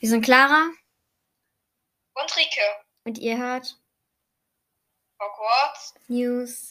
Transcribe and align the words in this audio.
Wir 0.00 0.08
sind 0.08 0.24
Clara 0.24 0.70
und 2.14 2.36
Rike. 2.36 2.60
und 3.04 3.18
ihr 3.18 3.36
hört 3.36 3.78
Hogwarts. 5.20 5.94
News. 6.08 6.70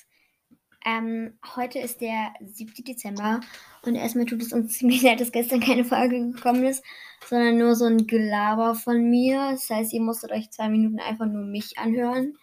Ähm, 0.83 1.37
heute 1.55 1.77
ist 1.77 2.01
der 2.01 2.33
7. 2.41 2.83
Dezember 2.85 3.41
und 3.83 3.93
erstmal 3.93 4.25
tut 4.25 4.41
es 4.41 4.51
uns 4.51 4.73
ziemlich 4.79 5.03
leid, 5.03 5.21
dass 5.21 5.31
gestern 5.31 5.59
keine 5.59 5.85
Folge 5.85 6.31
gekommen 6.31 6.65
ist, 6.65 6.83
sondern 7.23 7.59
nur 7.59 7.75
so 7.75 7.85
ein 7.85 8.07
Gelaber 8.07 8.73
von 8.73 9.07
mir. 9.11 9.51
Das 9.51 9.69
heißt, 9.69 9.93
ihr 9.93 10.01
musstet 10.01 10.31
euch 10.31 10.49
zwei 10.49 10.67
Minuten 10.67 10.99
einfach 10.99 11.27
nur 11.27 11.45
mich 11.45 11.77
anhören. 11.77 12.35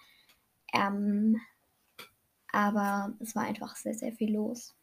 Ähm, 0.72 1.40
aber 2.52 3.12
es 3.18 3.34
war 3.34 3.42
einfach 3.42 3.74
sehr, 3.74 3.94
sehr 3.94 4.12
viel 4.12 4.32
los. 4.32 4.76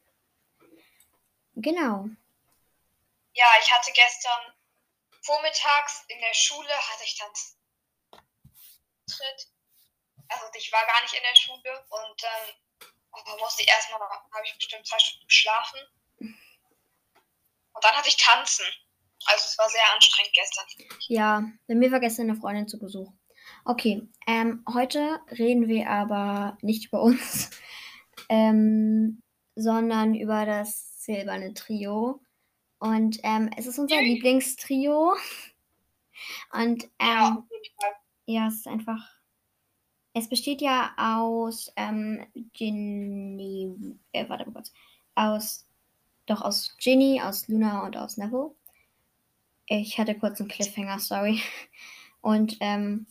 Genau. 1.54 2.10
Ja, 3.32 3.46
ich 3.62 3.72
hatte 3.72 3.90
gestern 3.94 4.53
vormittags 5.24 6.04
in 6.08 6.20
der 6.20 6.34
Schule 6.34 6.68
hatte 6.68 7.04
ich 7.04 7.18
dann 7.18 7.32
Tritt. 9.06 9.48
Also 10.28 10.46
ich 10.56 10.72
war 10.72 10.84
gar 10.86 11.02
nicht 11.02 11.14
in 11.14 11.22
der 11.22 11.38
Schule 11.38 11.84
und 11.88 12.22
dann 12.22 12.88
oh, 13.12 13.36
musste 13.38 13.62
ich 13.62 13.68
erstmal, 13.68 14.00
habe 14.00 14.44
ich 14.44 14.54
bestimmt 14.54 14.86
zwei 14.86 14.98
Stunden 14.98 15.26
geschlafen. 15.26 15.80
Und 16.20 17.84
dann 17.84 17.94
hatte 17.94 18.08
ich 18.08 18.16
tanzen. 18.16 18.64
Also 19.26 19.44
es 19.46 19.58
war 19.58 19.68
sehr 19.68 19.94
anstrengend 19.94 20.34
gestern. 20.34 20.66
Ja, 21.08 21.42
bei 21.66 21.74
mir 21.74 21.90
war 21.92 22.00
gestern 22.00 22.30
eine 22.30 22.38
Freundin 22.38 22.68
zu 22.68 22.78
Besuch. 22.78 23.12
Okay, 23.64 24.08
ähm, 24.26 24.64
heute 24.72 25.20
reden 25.30 25.68
wir 25.68 25.88
aber 25.88 26.56
nicht 26.62 26.86
über 26.86 27.00
uns, 27.02 27.50
ähm, 28.28 29.22
sondern 29.54 30.14
über 30.14 30.46
das 30.46 31.02
silberne 31.04 31.54
Trio. 31.54 32.20
Und 32.78 33.18
ähm, 33.22 33.50
es 33.56 33.66
ist 33.66 33.78
unser. 33.78 34.00
Lieblingstrio. 34.00 35.14
Und 36.52 36.84
Ja, 37.00 37.28
ähm, 37.28 37.44
ja, 38.26 38.48
es 38.48 38.56
ist 38.56 38.68
einfach. 38.68 39.10
Es 40.12 40.28
besteht 40.28 40.60
ja 40.60 40.92
aus 40.96 41.72
ähm, 41.76 42.24
Ginny. 42.52 43.98
Äh, 44.12 44.28
warte 44.28 44.50
kurz. 44.50 44.72
Aus. 45.14 45.66
Doch, 46.26 46.40
aus 46.40 46.76
Ginny, 46.78 47.20
aus 47.20 47.48
Luna 47.48 47.84
und 47.84 47.96
aus 47.96 48.16
Neville. 48.16 48.54
Ich 49.66 49.98
hatte 49.98 50.14
kurz 50.14 50.40
einen 50.40 50.48
Cliffhanger, 50.48 50.98
sorry. 50.98 51.40
Und, 52.20 52.56
ähm. 52.60 53.06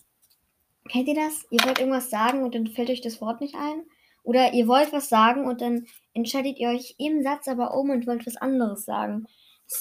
Kennt 0.90 1.08
ihr 1.08 1.16
das? 1.16 1.46
Ihr 1.50 1.64
wollt 1.64 1.80
irgendwas 1.80 2.10
sagen 2.10 2.44
und 2.44 2.56
dann 2.56 2.68
fällt 2.68 2.90
euch 2.90 3.00
das 3.00 3.22
Wort 3.22 3.40
nicht 3.40 3.56
ein? 3.56 3.84
Oder 4.24 4.54
ihr 4.54 4.68
wollt 4.68 4.92
was 4.92 5.08
sagen 5.10 5.46
und 5.46 5.62
dann 5.62 5.86
entscheidet 6.14 6.58
ihr 6.58 6.70
euch 6.70 6.96
im 6.98 7.24
Satz 7.24 7.48
aber 7.48 7.74
um 7.74 7.90
und 7.90 8.06
wollt 8.08 8.26
was 8.26 8.36
anderes 8.38 8.84
sagen. 8.86 9.28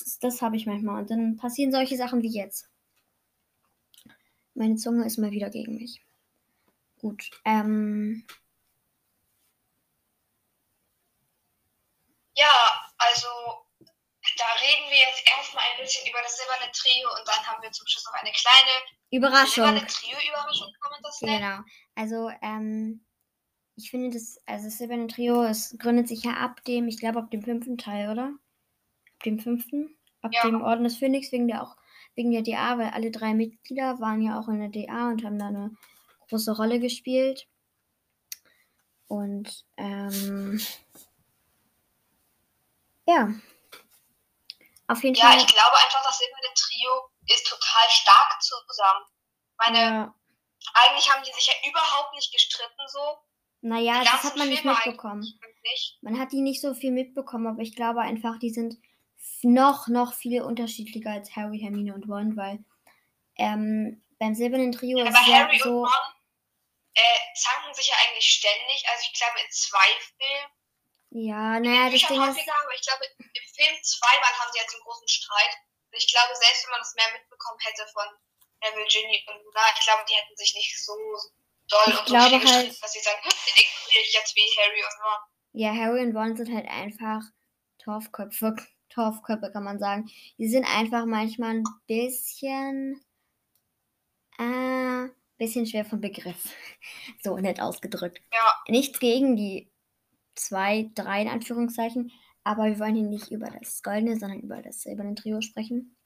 Das, 0.01 0.19
das 0.21 0.43
habe 0.43 0.57
ich 0.57 0.67
manchmal. 0.67 1.01
Und 1.03 1.11
dann 1.11 1.37
passieren 1.37 1.73
solche 1.73 1.97
Sachen 1.97 2.23
wie 2.23 2.33
jetzt. 2.33 2.69
Meine 4.55 4.77
Zunge 4.77 5.07
ist 5.07 5.19
mal 5.19 5.31
wieder 5.31 5.51
gegen 5.51 5.77
mich. 5.77 6.03
Gut. 7.01 7.31
Ähm, 7.45 8.25
Ja, 12.35 12.93
also 12.97 13.29
da 14.39 14.45
reden 14.63 14.89
wir 14.89 14.99
jetzt 14.99 15.23
erstmal 15.37 15.65
ein 15.65 15.83
bisschen 15.83 16.09
über 16.09 16.21
das 16.23 16.37
silberne 16.37 16.73
Trio 16.73 17.09
und 17.19 17.29
dann 17.29 17.47
haben 17.47 17.63
wir 17.63 17.71
zum 17.73 17.87
Schluss 17.87 18.07
noch 18.07 18.15
eine 18.15 18.33
kleine 18.33 18.71
Überraschung. 19.11 19.65
silberne 19.65 19.87
Trio-Überraschung, 19.87 20.73
kann 20.81 20.91
man 20.93 21.03
das 21.03 21.21
nennen? 21.21 21.41
Genau. 21.41 21.59
Also, 21.95 22.31
ähm, 22.41 23.05
ich 23.77 23.91
finde 23.91 24.11
das, 24.11 24.39
also 24.47 24.67
das 24.67 24.79
Silberne 24.79 25.09
Trio, 25.09 25.43
es 25.43 25.77
gründet 25.79 26.09
sich 26.09 26.25
ja 26.25 26.33
ab 26.35 26.63
dem, 26.65 26.89
ich 26.89 26.99
glaube, 26.99 27.19
ab 27.19 27.31
dem 27.31 27.43
fünften 27.43 27.79
Teil, 27.79 28.11
oder? 28.11 28.33
Dem 29.25 29.39
fünften? 29.41 29.97
Ab 30.23 30.33
Ja. 30.35 30.43
dem 30.43 30.63
Orden 30.63 30.85
des 30.85 30.97
Phönix, 30.99 31.33
wegen 31.33 31.49
der 31.49 31.63
auch, 31.63 31.77
wegen 32.15 32.31
der 32.31 32.43
DA, 32.43 32.79
weil 32.79 32.91
alle 32.91 33.11
drei 33.11 33.35
Mitglieder 33.35 33.99
waren 34.01 34.23
ja 34.23 34.39
auch 34.39 34.49
in 34.49 34.61
der 34.61 34.69
DA 34.69 35.09
und 35.09 35.25
haben 35.25 35.39
da 35.39 35.49
eine 35.49 35.77
große 36.29 36.57
Rolle 36.57 36.79
gespielt. 36.81 37.47
Und, 39.09 39.65
ähm, 39.77 40.61
ja. 43.07 43.29
Auf 44.89 45.03
jeden 45.05 45.17
Ja, 45.17 45.29
Fall. 45.31 45.39
ich 45.39 45.47
glaube 45.47 45.77
einfach, 45.85 46.03
das 46.05 46.19
silberne 46.19 46.55
Trio 46.55 46.91
ist 47.29 47.47
total 47.49 47.89
stark 47.91 48.43
zusammen. 48.43 49.05
Meine, 49.59 49.79
Ja, 49.79 50.15
eigentlich 50.75 51.11
haben 51.13 51.23
die 51.25 51.33
sich 51.33 51.47
ja 51.47 51.71
überhaupt 51.71 52.15
nicht 52.15 52.33
gestritten 52.33 52.83
so. 52.89 53.19
naja, 53.61 54.01
das 54.03 54.25
hat 54.25 54.37
man 54.37 54.49
nicht 54.49 54.65
mitbekommen. 54.65 55.23
Nicht. 55.63 55.99
Man 56.03 56.19
hat 56.19 56.33
die 56.33 56.41
nicht 56.41 56.61
so 56.61 56.75
viel 56.75 56.91
mitbekommen, 56.91 57.47
aber 57.47 57.61
ich 57.63 57.77
glaube 57.77 58.01
einfach, 58.01 58.39
die 58.39 58.51
sind 58.51 58.77
noch, 59.45 59.89
noch 59.89 60.15
viel 60.15 60.43
unterschiedlicher 60.43 61.11
als 61.11 61.35
Harry, 61.37 61.59
Hermine 61.61 61.95
und 61.95 62.09
Ron, 62.09 62.37
weil 62.37 62.65
ähm, 63.37 64.05
beim 64.19 64.35
silbernen 64.35 64.73
Trio 64.73 64.99
ist 65.03 65.09
Aber 65.09 65.21
es 65.21 65.27
ja 65.27 65.39
Harry 65.39 65.57
und 65.57 65.63
so. 65.63 65.81
Ron 65.85 66.13
äh, 66.95 67.19
zanken 67.35 67.75
sich 67.75 67.89
ja 67.89 67.95
eigentlich 68.07 68.27
ständig. 68.27 68.85
Also 68.91 69.03
ich 69.11 69.19
glaube 69.19 69.39
in 69.41 69.51
zwei 69.51 69.89
Filmen. 70.19 70.51
Ja, 71.15 71.61
naja, 71.61 71.91
das 71.91 72.01
Ding 72.09 72.23
ist. 72.23 72.49
aber 72.49 72.75
ich 72.75 72.83
glaube 72.87 73.05
im 73.19 73.47
Film 73.55 73.77
zweimal 73.83 74.33
haben 74.39 74.51
sie 74.53 74.59
jetzt 74.61 74.75
einen 74.75 74.83
großen 74.85 75.09
Streit. 75.09 75.53
Und 75.91 75.99
ich 75.99 76.09
glaube, 76.11 76.33
selbst 76.37 76.65
wenn 76.65 76.71
man 76.73 76.81
das 76.81 76.95
mehr 76.95 77.13
mitbekommen 77.13 77.61
hätte 77.61 77.85
von 77.93 78.09
Neville, 78.65 78.89
Ginny 78.89 79.21
und 79.29 79.43
Luna, 79.45 79.61
ich 79.77 79.85
glaube, 79.85 80.05
die 80.09 80.15
hätten 80.15 80.37
sich 80.37 80.55
nicht 80.55 80.73
so 80.85 80.95
doll 81.69 81.85
Ich 81.89 81.99
und 82.01 82.09
so 82.09 82.15
glaube 82.15 82.41
gestritten, 82.41 82.71
halt- 82.71 82.83
dass 82.83 82.93
sie 82.93 83.01
sagen, 83.01 83.21
hm, 83.25 83.33
ich 83.57 84.13
jetzt 84.15 84.37
wie 84.37 84.49
Harry 84.57 84.81
und 84.83 84.97
Ron. 85.05 85.21
Ja, 85.53 85.75
Harry 85.75 86.01
und 86.01 86.17
Ron 86.17 86.37
sind 86.37 86.55
halt 86.55 86.67
einfach 86.69 87.21
Torfköpfe. 87.85 88.57
Torfköpfe 88.93 89.51
kann 89.53 89.65
man 89.65 89.79
sagen. 89.79 90.11
Die 90.39 90.49
sind 90.49 90.65
einfach 90.65 91.07
manchmal 91.07 91.57
ein 91.57 91.65
bisschen. 91.87 93.01
Äh, 94.39 95.09
bisschen 95.39 95.67
schwer 95.67 95.85
vom 95.85 96.01
Begriff. 96.01 96.55
So 97.23 97.37
nett 97.37 97.61
ausgedrückt. 97.61 98.21
Ja. 98.33 98.55
Nichts 98.69 98.99
gegen 98.99 99.37
die 99.37 99.71
zwei, 100.35 100.91
drei 100.95 101.23
in 101.23 101.29
Anführungszeichen, 101.29 102.11
aber 102.43 102.65
wir 102.65 102.79
wollen 102.79 102.97
hier 102.97 103.07
nicht 103.07 103.31
über 103.31 103.47
das 103.47 103.83
goldene, 103.83 104.19
sondern 104.19 104.41
über 104.41 104.63
das 104.63 104.83
silberne 104.83 105.15
Trio 105.15 105.41
sprechen. 105.41 105.97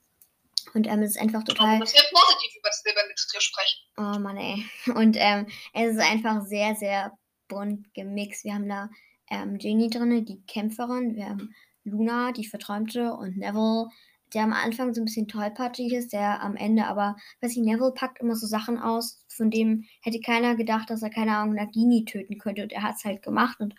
Und 0.73 0.87
ähm, 0.87 1.01
es 1.01 1.11
ist 1.11 1.21
einfach 1.21 1.43
total. 1.43 1.79
Dass 1.79 1.93
wir 1.93 2.01
positiv 2.11 2.55
über 2.59 2.69
das 2.69 2.81
silberne 2.83 3.13
Trio 3.15 3.39
sprechen. 3.39 3.79
Oh 3.97 4.19
Mann, 4.19 4.37
ey. 4.37 4.65
Und 4.95 5.17
ähm, 5.19 5.47
es 5.73 5.95
ist 5.95 6.01
einfach 6.01 6.45
sehr, 6.45 6.75
sehr 6.75 7.17
bunt 7.47 7.93
gemixt. 7.93 8.43
Wir 8.43 8.53
haben 8.53 8.69
da 8.69 8.89
ähm, 9.29 9.57
Ginny 9.57 9.89
drin, 9.89 10.25
die 10.25 10.43
Kämpferin. 10.45 11.15
Wir 11.15 11.29
haben 11.29 11.55
Luna, 11.87 12.31
die 12.31 12.47
Verträumte. 12.47 13.13
Und 13.13 13.37
Neville, 13.37 13.87
der 14.33 14.43
am 14.43 14.53
Anfang 14.53 14.93
so 14.93 15.01
ein 15.01 15.05
bisschen 15.05 15.27
tollpatschig 15.27 15.93
ist, 15.93 16.13
der 16.13 16.41
am 16.41 16.55
Ende 16.55 16.85
aber, 16.85 17.15
weiß 17.41 17.51
ich, 17.51 17.63
Neville 17.63 17.93
packt 17.93 18.19
immer 18.19 18.35
so 18.35 18.47
Sachen 18.47 18.77
aus, 18.77 19.23
von 19.27 19.49
dem 19.49 19.85
hätte 20.01 20.19
keiner 20.19 20.55
gedacht, 20.55 20.89
dass 20.89 21.01
er, 21.01 21.09
keine 21.09 21.35
Ahnung, 21.37 21.55
Nagini 21.55 22.05
töten 22.05 22.37
könnte. 22.37 22.63
Und 22.63 22.73
er 22.73 22.83
hat 22.83 22.95
es 22.97 23.05
halt 23.05 23.21
gemacht. 23.21 23.59
Und 23.59 23.75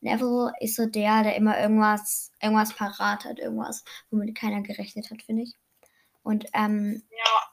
Neville 0.00 0.52
ist 0.60 0.76
so 0.76 0.86
der, 0.86 1.22
der 1.22 1.36
immer 1.36 1.60
irgendwas, 1.60 2.32
irgendwas 2.40 2.74
parat 2.74 3.24
hat, 3.24 3.38
irgendwas, 3.38 3.84
womit 4.10 4.34
keiner 4.34 4.62
gerechnet 4.62 5.10
hat, 5.10 5.22
finde 5.22 5.42
ich. 5.42 5.54
Und 6.22 6.46
ähm, 6.54 7.02
Ja, 7.10 7.50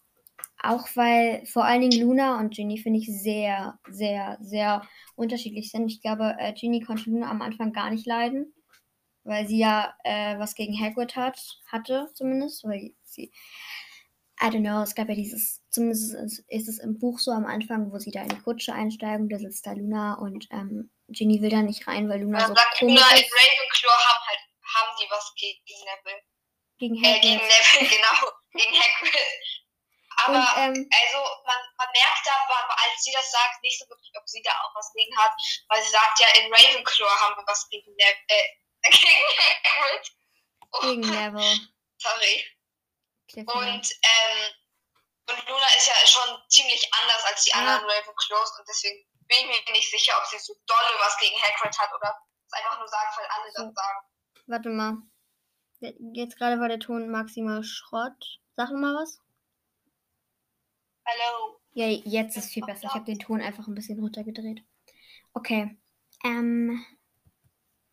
auch 0.64 0.88
weil 0.96 1.46
vor 1.46 1.66
allen 1.66 1.82
Dingen 1.82 2.02
Luna 2.02 2.40
und 2.40 2.54
Ginny 2.54 2.78
finde 2.78 3.00
ich 3.00 3.08
sehr, 3.08 3.80
sehr, 3.90 4.38
sehr 4.42 4.84
unterschiedlich 5.16 5.72
sind. 5.72 5.92
Ich 5.92 6.02
glaube, 6.02 6.36
äh, 6.40 6.54
Ginny 6.54 6.82
konnte 6.82 7.10
Luna 7.10 7.30
am 7.30 7.42
Anfang 7.42 7.74
gar 7.74 7.92
nicht 7.92 8.06
leiden, 8.08 8.54
weil 9.28 9.48
sie 9.48 9.60
ja 9.60 9.94
äh, 10.04 10.40
was 10.40 10.56
gegen 10.56 10.80
Hagrid 10.80 11.16
hat, 11.16 11.40
hatte 11.72 12.10
zumindest. 12.16 12.64
Weil 12.64 12.94
sie, 13.04 13.32
I 14.42 14.46
don't 14.46 14.62
know, 14.62 14.82
es 14.82 14.96
gab 14.96 15.10
ja 15.10 15.16
dieses, 15.16 15.62
zumindest 15.70 16.14
ist, 16.14 16.46
ist 16.48 16.68
es 16.68 16.80
im 16.80 16.98
Buch 16.98 17.20
so 17.20 17.32
am 17.32 17.46
Anfang, 17.46 17.92
wo 17.92 18.00
sie 18.00 18.12
da 18.12 18.22
in 18.22 18.30
die 18.30 18.42
Kutsche 18.42 18.74
einsteigen, 18.74 19.30
da 19.30 19.38
sitzt 19.38 19.66
da 19.66 19.74
Luna 19.74 20.16
und 20.16 20.48
ähm, 20.52 20.92
Ginny 21.10 21.42
will 21.42 21.50
da 21.50 21.62
nicht 21.62 21.88
rein, 21.88 22.10
weil 22.10 22.22
Luna 22.22 22.40
dann 22.40 22.48
so 22.50 22.56
sagt 22.56 22.80
komisch 22.80 22.96
Luna, 22.96 23.10
in 23.12 23.24
ist 23.24 23.34
Ravenclaw 23.34 23.98
haben 24.08 24.24
halt, 24.28 24.40
haben 24.76 24.98
die 25.00 25.08
was 25.10 25.34
gegen 25.36 25.60
Neville. 25.84 26.24
gegen 26.80 26.96
Äh, 27.04 27.20
gegen 27.20 27.40
Hagrid. 27.40 27.52
Neville, 27.52 27.90
genau. 27.96 28.32
Gegen 28.54 28.76
Hagrid. 28.76 29.58
Aber 30.18 30.34
Und 30.34 30.78
ähm, 30.78 30.90
Also 30.90 31.20
man, 31.46 31.60
man 31.78 31.90
merkt 31.94 32.26
da, 32.26 32.34
als 32.42 33.04
sie 33.04 33.12
das 33.12 33.32
sagt, 33.32 33.62
nicht 33.62 33.80
so 33.80 33.88
wirklich, 33.88 34.12
ob 34.18 34.28
sie 34.28 34.42
da 34.42 34.52
auch 34.52 34.74
was 34.76 34.92
gegen 34.94 35.16
hat, 35.18 35.32
weil 35.70 35.84
sie 35.84 35.92
sagt 35.92 36.20
ja, 36.20 36.28
in 36.42 36.52
Ravenclaw 36.52 37.10
haben 37.22 37.36
wir 37.38 37.46
was 37.46 37.70
gegen 37.70 37.94
Nev 37.96 38.18
äh, 38.28 38.48
gegen 38.92 39.26
Hagrid. 39.38 40.16
Oh, 40.72 40.82
gegen 40.82 41.02
Neville. 41.02 41.60
Sorry. 41.98 42.46
Und, 43.36 43.46
ähm, 43.46 44.52
und 45.30 45.48
Luna 45.50 45.68
ist 45.78 45.88
ja 45.88 46.08
schon 46.08 46.42
ziemlich 46.50 46.90
anders 46.94 47.24
als 47.26 47.44
die 47.44 47.50
Ja. 47.52 47.58
anderen 47.58 47.84
Ravenclaws 47.90 48.60
und 48.60 48.68
deswegen 48.68 49.06
bin 49.28 49.38
ich 49.40 49.46
mir 49.66 49.72
nicht 49.74 49.90
sicher, 49.92 50.14
ob 50.18 50.26
sie 50.28 50.40
so 50.40 50.54
dolle 50.66 50.96
was 51.00 51.18
gegen 51.20 51.36
Hagrid 51.42 51.78
hat 51.78 51.94
oder 51.94 52.16
es 52.48 52.54
einfach 52.54 52.80
nur 52.80 52.88
sagt, 52.88 53.18
weil 53.18 53.26
alle 53.28 53.52
So. 53.52 53.64
das 53.66 53.74
sagen. 53.76 54.00
Warte 54.48 54.70
mal. 54.70 54.94
Jetzt 56.14 56.38
gerade 56.38 56.60
war 56.60 56.70
der 56.70 56.80
Ton 56.80 57.10
maximal 57.10 57.64
Schrott. 57.64 58.40
Sag 58.56 58.72
mal 58.72 58.96
was. 58.96 59.22
Hallo. 61.06 61.62
Ja, 61.74 61.86
jetzt 61.88 62.38
ist 62.38 62.52
viel 62.54 62.66
besser. 62.66 62.88
Ich 62.88 62.94
habe 62.94 63.06
den 63.06 63.20
Ton 63.20 63.42
einfach 63.42 63.68
ein 63.68 63.76
bisschen 63.76 64.00
runtergedreht. 64.00 64.64
Okay. 65.34 65.78
Ähm. 66.24 66.84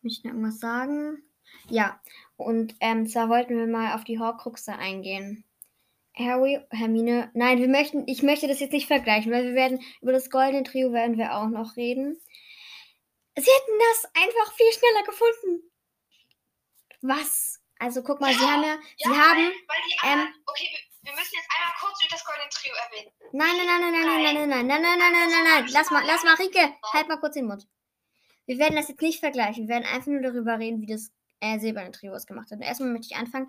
Möchte 0.05 0.19
ich 0.19 0.23
noch 0.23 0.33
irgendwas 0.33 0.59
sagen? 0.59 1.23
Ja. 1.67 1.99
Und 2.37 2.75
ähm, 2.79 3.07
zwar 3.07 3.27
wollten 3.27 3.57
wir 3.57 3.65
mal 3.65 3.95
auf 3.95 4.03
die 4.03 4.19
Horcruxe 4.19 4.71
eingehen. 4.73 5.43
Harry, 6.15 6.61
Hermine. 6.69 7.31
Nein, 7.33 7.57
wir 7.57 7.67
möchten, 7.67 8.07
ich 8.07 8.21
möchte 8.21 8.47
das 8.47 8.59
jetzt 8.59 8.71
nicht 8.71 8.85
vergleichen, 8.85 9.31
weil 9.31 9.45
wir 9.45 9.55
werden 9.55 9.83
über 10.01 10.11
das 10.11 10.29
goldene 10.29 10.61
Trio 10.61 10.93
werden 10.93 11.17
wir 11.17 11.35
auch 11.35 11.47
noch 11.49 11.75
reden. 11.75 12.21
Sie 13.35 13.49
hätten 13.49 13.79
das 13.79 14.11
einfach 14.13 14.53
viel 14.53 14.71
schneller 14.73 15.03
gefunden. 15.05 15.71
Was? 17.01 17.59
Also 17.79 18.03
guck 18.03 18.21
mal, 18.21 18.31
Ja, 18.31 18.37
sie 18.37 18.45
haben 18.45 18.63
ja, 18.63 18.75
Ja, 18.97 19.09
sie 19.09 19.09
haben, 19.09 19.37
weil, 19.37 19.53
weil 20.03 20.19
ähm, 20.19 20.27
okay, 20.45 20.69
wir, 20.71 21.09
wir 21.09 21.13
müssen 21.17 21.33
jetzt 21.35 21.49
einmal 21.57 21.73
kurz 21.81 21.97
durch 21.97 22.11
das 22.11 22.23
goldene 22.23 22.49
Trio 22.49 22.73
erwähnen. 22.75 23.11
nein, 23.33 23.57
nein, 23.57 23.67
nein, 23.67 23.91
nein, 23.91 24.05
nein, 24.05 24.23
nein, 24.23 24.49
nein, 24.49 24.67
nein, 24.67 24.67
nein, 24.67 24.81
nein, 24.81 24.99
nein, 24.99 25.11
nein, 25.11 25.29
nein, 25.31 25.43
nein, 25.43 25.67
lass 25.73 25.89
mal, 25.89 26.03
lass 26.05 26.23
mal, 26.23 26.35
Rike, 26.35 26.75
halt 26.93 27.07
mal 27.07 27.19
kurz 27.19 27.33
den 27.33 27.47
Mund. 27.47 27.67
Wir 28.45 28.59
werden 28.59 28.75
das 28.75 28.87
jetzt 28.89 29.01
nicht 29.01 29.19
vergleichen, 29.19 29.67
wir 29.67 29.75
werden 29.75 29.85
einfach 29.85 30.07
nur 30.07 30.21
darüber 30.21 30.59
reden, 30.59 30.81
wie 30.81 30.87
das 30.87 31.11
äh, 31.39 31.59
silberne 31.59 31.91
Trio 31.91 32.13
es 32.13 32.27
gemacht 32.27 32.51
hat. 32.51 32.57
Und 32.57 32.63
erstmal 32.63 32.91
möchte 32.91 33.07
ich 33.11 33.17
anfangen. 33.17 33.47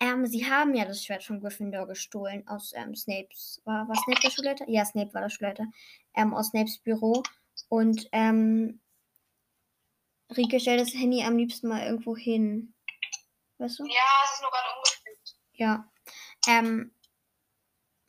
Ähm, 0.00 0.26
sie 0.26 0.50
haben 0.50 0.74
ja 0.74 0.84
das 0.84 1.04
Schwert 1.04 1.24
von 1.24 1.40
Gryffindor 1.40 1.86
gestohlen 1.86 2.46
aus 2.46 2.72
ähm, 2.74 2.94
Snapes. 2.94 3.60
War, 3.64 3.88
war 3.88 3.96
Snape 3.96 4.20
der 4.20 4.30
Schulleiter? 4.30 4.68
Ja, 4.68 4.84
Snape 4.84 5.12
war 5.14 5.22
der 5.22 5.30
Schulleiter. 5.30 5.64
Ähm, 6.14 6.34
aus 6.34 6.48
Snapes 6.48 6.78
Büro. 6.78 7.22
Und 7.68 8.08
ähm, 8.12 8.80
Rike 10.36 10.60
stellt 10.60 10.80
das 10.80 10.94
Handy 10.94 11.22
am 11.22 11.36
liebsten 11.36 11.68
mal 11.68 11.84
irgendwo 11.84 12.16
hin. 12.16 12.74
Weißt 13.58 13.78
du? 13.78 13.84
Ja, 13.84 14.24
es 14.24 14.32
ist 14.34 14.42
nur 14.42 14.50
gerade 14.50 14.68
umgespielt. 14.76 15.36
Ja. 15.54 15.90
Ähm, 16.48 16.92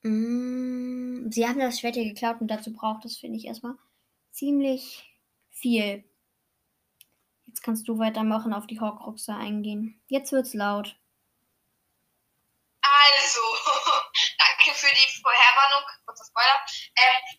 mm, 0.03 1.31
sie 1.31 1.47
haben 1.47 1.59
das 1.59 1.79
Schwert 1.79 1.95
ja 1.95 2.03
geklaut 2.03 2.41
und 2.41 2.47
dazu 2.49 2.73
braucht 2.73 3.05
es, 3.05 3.17
finde 3.17 3.37
ich, 3.37 3.45
erstmal 3.45 3.75
ziemlich 4.31 5.09
viel. 5.49 6.03
Jetzt 7.57 7.63
kannst 7.63 7.87
du 7.87 7.97
weitermachen, 7.97 8.53
auf 8.53 8.67
die 8.67 8.79
Horcruxe 8.79 9.33
eingehen. 9.33 9.99
Jetzt 10.05 10.31
wird's 10.31 10.53
laut. 10.53 10.95
Also, 12.81 13.41
danke 14.37 14.77
für 14.77 14.93
die 14.93 15.21
Vorherwarnung, 15.23 15.89
kurzer 16.05 16.25
Spoiler. 16.25 16.61
Ähm, 16.97 17.36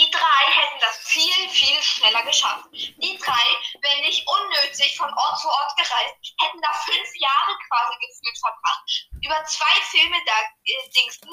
die 0.00 0.10
drei 0.10 0.42
hätten 0.48 0.80
das 0.80 0.96
viel, 1.04 1.48
viel 1.50 1.82
schneller 1.82 2.22
geschafft. 2.22 2.64
Die 2.72 3.18
drei, 3.20 3.46
wenn 3.84 4.00
nicht 4.00 4.24
unnötig 4.26 4.96
von 4.96 5.12
Ort 5.12 5.38
zu 5.38 5.48
Ort 5.48 5.76
gereist, 5.76 6.16
hätten 6.40 6.60
da 6.62 6.72
fünf 6.72 7.10
Jahre 7.20 7.52
quasi 7.68 7.94
gefühlt 8.00 8.38
verbracht. 8.40 8.84
Über 9.20 9.44
zwei 9.44 9.76
Filme 9.92 10.16
da 10.24 10.36
äh, 10.64 10.88
dingsten, 10.96 11.28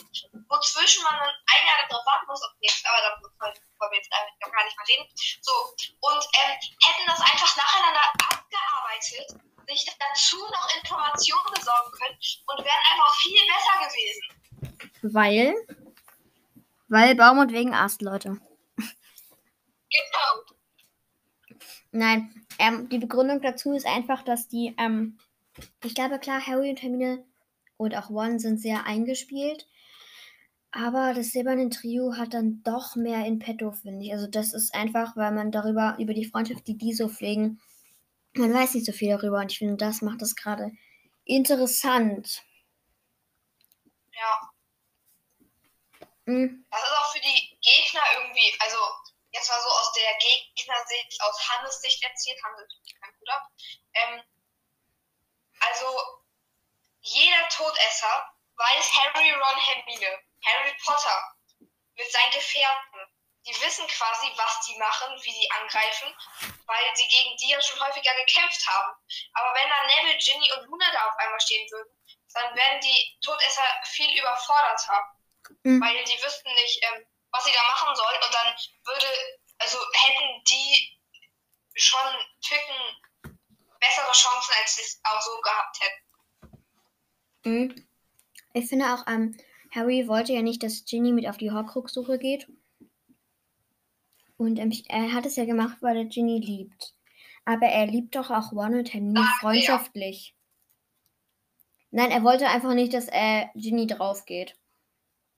wozwischen 0.49 1.03
man 1.03 1.15
dann 1.15 1.31
ein 1.31 1.67
Jahr 1.67 1.87
darauf 1.87 2.05
warten 2.05 2.27
muss 2.27 2.43
auf 2.43 2.51
aber 2.59 3.01
da 3.07 3.15
wollen 3.23 3.91
wir 3.91 3.97
jetzt 3.97 4.11
noch 4.11 4.51
gar 4.51 4.65
nicht 4.65 4.75
mal 4.75 4.87
reden. 4.91 5.07
So, 5.41 5.53
und 6.01 6.23
ähm, 6.35 6.59
hätten 6.83 7.07
das 7.07 7.21
einfach 7.21 7.55
nacheinander 7.55 8.03
abgearbeitet, 8.19 9.27
sich 9.67 9.85
dazu 9.95 10.37
noch 10.51 10.75
Informationen 10.75 11.53
besorgen 11.55 11.91
können 11.91 12.19
und 12.51 12.65
wären 12.65 12.83
einfach 12.91 13.15
viel 13.15 13.39
besser 13.47 13.75
gewesen. 13.87 14.23
Weil. 15.03 15.55
Weil 16.89 17.15
Baum 17.15 17.39
und 17.39 17.51
wegen 17.51 17.73
Ast, 17.73 18.01
Leute. 18.01 18.39
Genau. 19.97 20.57
Nein, 21.91 22.29
ähm, 22.59 22.89
die 22.89 22.97
Begründung 22.99 23.41
dazu 23.41 23.73
ist 23.73 23.85
einfach, 23.85 24.23
dass 24.23 24.47
die, 24.47 24.75
ähm, 24.77 25.17
ich 25.83 25.95
glaube, 25.95 26.19
klar, 26.19 26.45
Harry 26.45 26.69
und 26.69 26.81
Hermine 26.81 27.23
und 27.77 27.95
auch 27.95 28.09
Ron 28.09 28.39
sind 28.39 28.59
sehr 28.59 28.85
eingespielt. 28.85 29.67
Aber 30.71 31.13
das 31.13 31.31
silberne 31.31 31.69
Trio 31.69 32.15
hat 32.15 32.33
dann 32.33 32.61
doch 32.63 32.95
mehr 32.95 33.25
in 33.25 33.39
petto, 33.39 33.73
finde 33.73 34.05
ich. 34.05 34.13
Also 34.13 34.27
das 34.27 34.53
ist 34.53 34.73
einfach, 34.73 35.17
weil 35.17 35.33
man 35.33 35.51
darüber, 35.51 35.97
über 35.99 36.13
die 36.13 36.25
Freundschaft, 36.25 36.67
die 36.67 36.77
die 36.77 36.93
so 36.93 37.09
pflegen, 37.09 37.59
man 38.35 38.53
weiß 38.53 38.75
nicht 38.75 38.85
so 38.85 38.91
viel 38.93 39.09
darüber. 39.09 39.39
Und 39.39 39.51
ich 39.51 39.59
finde, 39.59 39.77
das 39.77 40.01
macht 40.01 40.21
das 40.21 40.35
gerade 40.35 40.71
interessant. 41.25 42.43
Ja. 44.13 44.51
Hm, 46.27 46.65
Das 46.69 46.81
ist 46.81 46.97
auch 46.97 47.11
für 47.13 47.19
die 47.21 47.57
Gegner 47.61 48.01
irgendwie, 48.19 48.53
also 48.59 48.77
jetzt 49.37 49.49
mal 49.49 49.61
so 49.61 49.69
aus 49.69 49.91
der 49.93 50.13
Gegnersicht, 50.17 51.21
aus 51.21 51.49
Hannes 51.49 51.81
Sicht 51.81 52.03
erzählt, 52.03 52.41
Hannes 52.43 52.61
ist 52.63 53.01
kein 53.01 53.13
Bruder. 53.17 53.49
Ähm, 53.93 54.23
also 55.59 56.01
jeder 57.01 57.47
Todesser 57.49 58.33
weiß 58.55 58.95
Harry, 58.97 59.31
Ron, 59.31 59.59
Hermine, 59.59 60.19
Harry 60.45 60.75
Potter 60.83 61.35
mit 61.95 62.11
seinen 62.11 62.31
Gefährten. 62.31 63.13
Die 63.45 63.61
wissen 63.61 63.87
quasi, 63.87 64.27
was 64.35 64.65
die 64.65 64.77
machen, 64.77 65.23
wie 65.23 65.31
die 65.31 65.51
angreifen, 65.51 66.13
weil 66.65 66.95
sie 66.95 67.07
gegen 67.07 67.37
die 67.37 67.49
ja 67.49 67.61
schon 67.61 67.79
häufiger 67.79 68.13
gekämpft 68.15 68.67
haben. 68.67 68.93
Aber 69.33 69.53
wenn 69.53 69.69
da 69.69 69.83
Neville, 69.83 70.17
Ginny 70.17 70.51
und 70.53 70.65
Luna 70.65 70.91
da 70.91 71.07
auf 71.07 71.17
einmal 71.17 71.39
stehen 71.39 71.65
würden, 71.71 71.97
dann 72.33 72.55
werden 72.55 72.81
die 72.81 73.17
Todesser 73.21 73.63
viel 73.85 74.19
überforderter 74.19 75.17
hm. 75.63 75.81
weil 75.81 76.03
die 76.03 76.23
wüssten 76.23 76.53
nicht, 76.53 76.83
ähm, 76.83 77.05
was 77.37 77.45
sie 77.45 77.51
da 77.53 77.63
machen 77.67 77.95
sollen 77.95 78.21
und 78.25 78.33
dann 78.33 78.55
würde, 78.85 79.07
also 79.59 79.77
hätten 79.77 80.43
die 80.49 80.97
schon 81.75 81.99
Tücken 82.41 83.37
bessere 83.79 84.11
Chancen, 84.11 84.53
als 84.59 84.75
sie 84.75 84.81
es 84.81 84.99
auch 85.03 85.21
so 85.21 85.39
gehabt 85.41 85.79
hätten. 85.81 86.63
hm. 87.43 87.87
Ich 88.53 88.67
finde 88.69 88.93
auch, 88.93 89.05
ähm, 89.07 89.37
Harry 89.71 90.07
wollte 90.07 90.33
ja 90.33 90.41
nicht, 90.41 90.63
dass 90.63 90.85
Ginny 90.85 91.11
mit 91.11 91.27
auf 91.27 91.37
die 91.37 91.51
Horcrux-Suche 91.51 92.17
geht. 92.17 92.47
Und 94.37 94.57
ähm, 94.57 94.71
er 94.87 95.13
hat 95.13 95.25
es 95.25 95.35
ja 95.35 95.45
gemacht, 95.45 95.77
weil 95.81 95.97
er 95.97 96.05
Ginny 96.05 96.39
liebt. 96.39 96.95
Aber 97.45 97.67
er 97.67 97.85
liebt 97.85 98.15
doch 98.15 98.31
auch 98.31 98.51
Ron 98.51 98.75
und 98.75 98.93
Hermine 98.93 99.19
er. 99.19 99.39
freundschaftlich. 99.39 100.35
Nein, 101.91 102.11
er 102.11 102.23
wollte 102.23 102.47
einfach 102.47 102.73
nicht, 102.73 102.93
dass 102.93 103.07
äh, 103.09 103.45
Ginny 103.55 103.87
drauf 103.87 104.25
geht. 104.25 104.55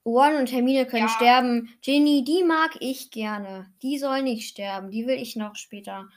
Ron 0.04 0.36
und 0.36 0.50
Hermine 0.50 0.86
können 0.86 1.08
Ja. 1.08 1.14
sterben. 1.14 1.76
Ginny, 1.82 2.24
die 2.24 2.42
mag 2.44 2.76
ich 2.80 3.10
gerne. 3.10 3.72
Die 3.82 3.98
soll 3.98 4.22
nicht 4.22 4.48
sterben. 4.48 4.90
Die 4.90 5.06
will 5.06 5.20
ich 5.20 5.36
noch 5.36 5.56
später. 5.56 6.08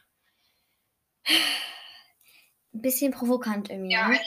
Ein 1.25 1.33
bisschen 2.81 3.11
provokant 3.11 3.69
irgendwie. 3.69 3.93
Ja, 3.93 4.07
ne? 4.09 4.19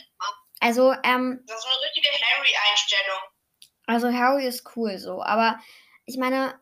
Also, 0.60 0.92
ähm, 1.02 1.42
das 1.46 1.58
ist 1.58 1.66
eine 1.66 1.76
richtige 1.86 2.08
Harry-Einstellung. 2.08 3.20
also 3.86 4.12
Harry 4.12 4.46
ist 4.46 4.76
cool 4.76 4.98
so. 4.98 5.22
Aber 5.22 5.58
ich 6.06 6.16
meine, 6.16 6.58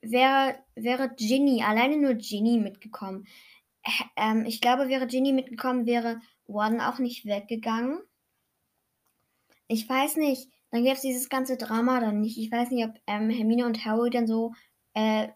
wäre, 0.00 0.58
wäre 0.74 1.14
Ginny, 1.14 1.62
alleine 1.62 1.96
nur 1.96 2.14
Ginny 2.14 2.58
mitgekommen. 2.58 3.26
Ähm, 4.16 4.44
ich 4.46 4.60
glaube, 4.60 4.88
wäre 4.88 5.06
Ginny 5.06 5.32
mitgekommen, 5.32 5.86
wäre 5.86 6.20
Ron 6.48 6.80
auch 6.80 6.98
nicht 6.98 7.24
weggegangen. 7.24 8.00
Ich 9.66 9.88
weiß 9.88 10.16
nicht. 10.16 10.50
Dann 10.72 10.84
gäbe 10.84 10.96
es 10.96 11.02
dieses 11.02 11.28
ganze 11.28 11.58
Drama 11.58 12.00
dann 12.00 12.20
nicht. 12.20 12.38
Ich 12.38 12.50
weiß 12.50 12.70
nicht, 12.70 12.84
ob 12.86 12.94
ähm, 13.06 13.28
Hermine 13.28 13.66
und 13.66 13.84
Harry 13.84 14.08
dann 14.08 14.26
so. 14.26 14.54
Äh, 14.94 15.28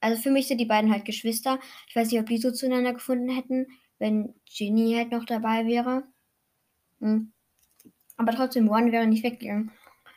also 0.00 0.20
für 0.20 0.30
mich 0.30 0.48
sind 0.48 0.58
die 0.58 0.66
beiden 0.66 0.90
halt 0.90 1.04
Geschwister. 1.04 1.60
Ich 1.86 1.94
weiß 1.94 2.10
nicht, 2.10 2.20
ob 2.20 2.26
die 2.26 2.38
so 2.38 2.50
zueinander 2.50 2.92
gefunden 2.92 3.28
hätten, 3.28 3.68
wenn 3.98 4.34
Ginny 4.46 4.94
halt 4.96 5.12
noch 5.12 5.24
dabei 5.24 5.66
wäre. 5.66 6.02
Hm. 6.98 7.32
Aber 8.16 8.34
trotzdem, 8.34 8.68
Ron 8.68 8.90
wäre 8.90 9.06
nicht 9.06 9.22
weggegangen. 9.22 9.70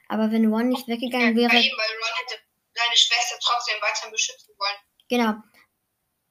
Aber 0.08 0.32
wenn 0.32 0.52
Ron 0.52 0.70
nicht 0.70 0.88
weggegangen 0.88 1.36
wäre. 1.36 1.54
ihm, 1.54 1.54
weil 1.54 1.62
Ron 1.62 2.18
hätte 2.18 2.42
seine 2.74 2.98
Schwester 2.98 3.36
trotzdem 3.42 3.76
weiter 3.82 4.10
beschützen 4.10 4.56
wollen. 4.58 4.78
Genau. 5.08 5.36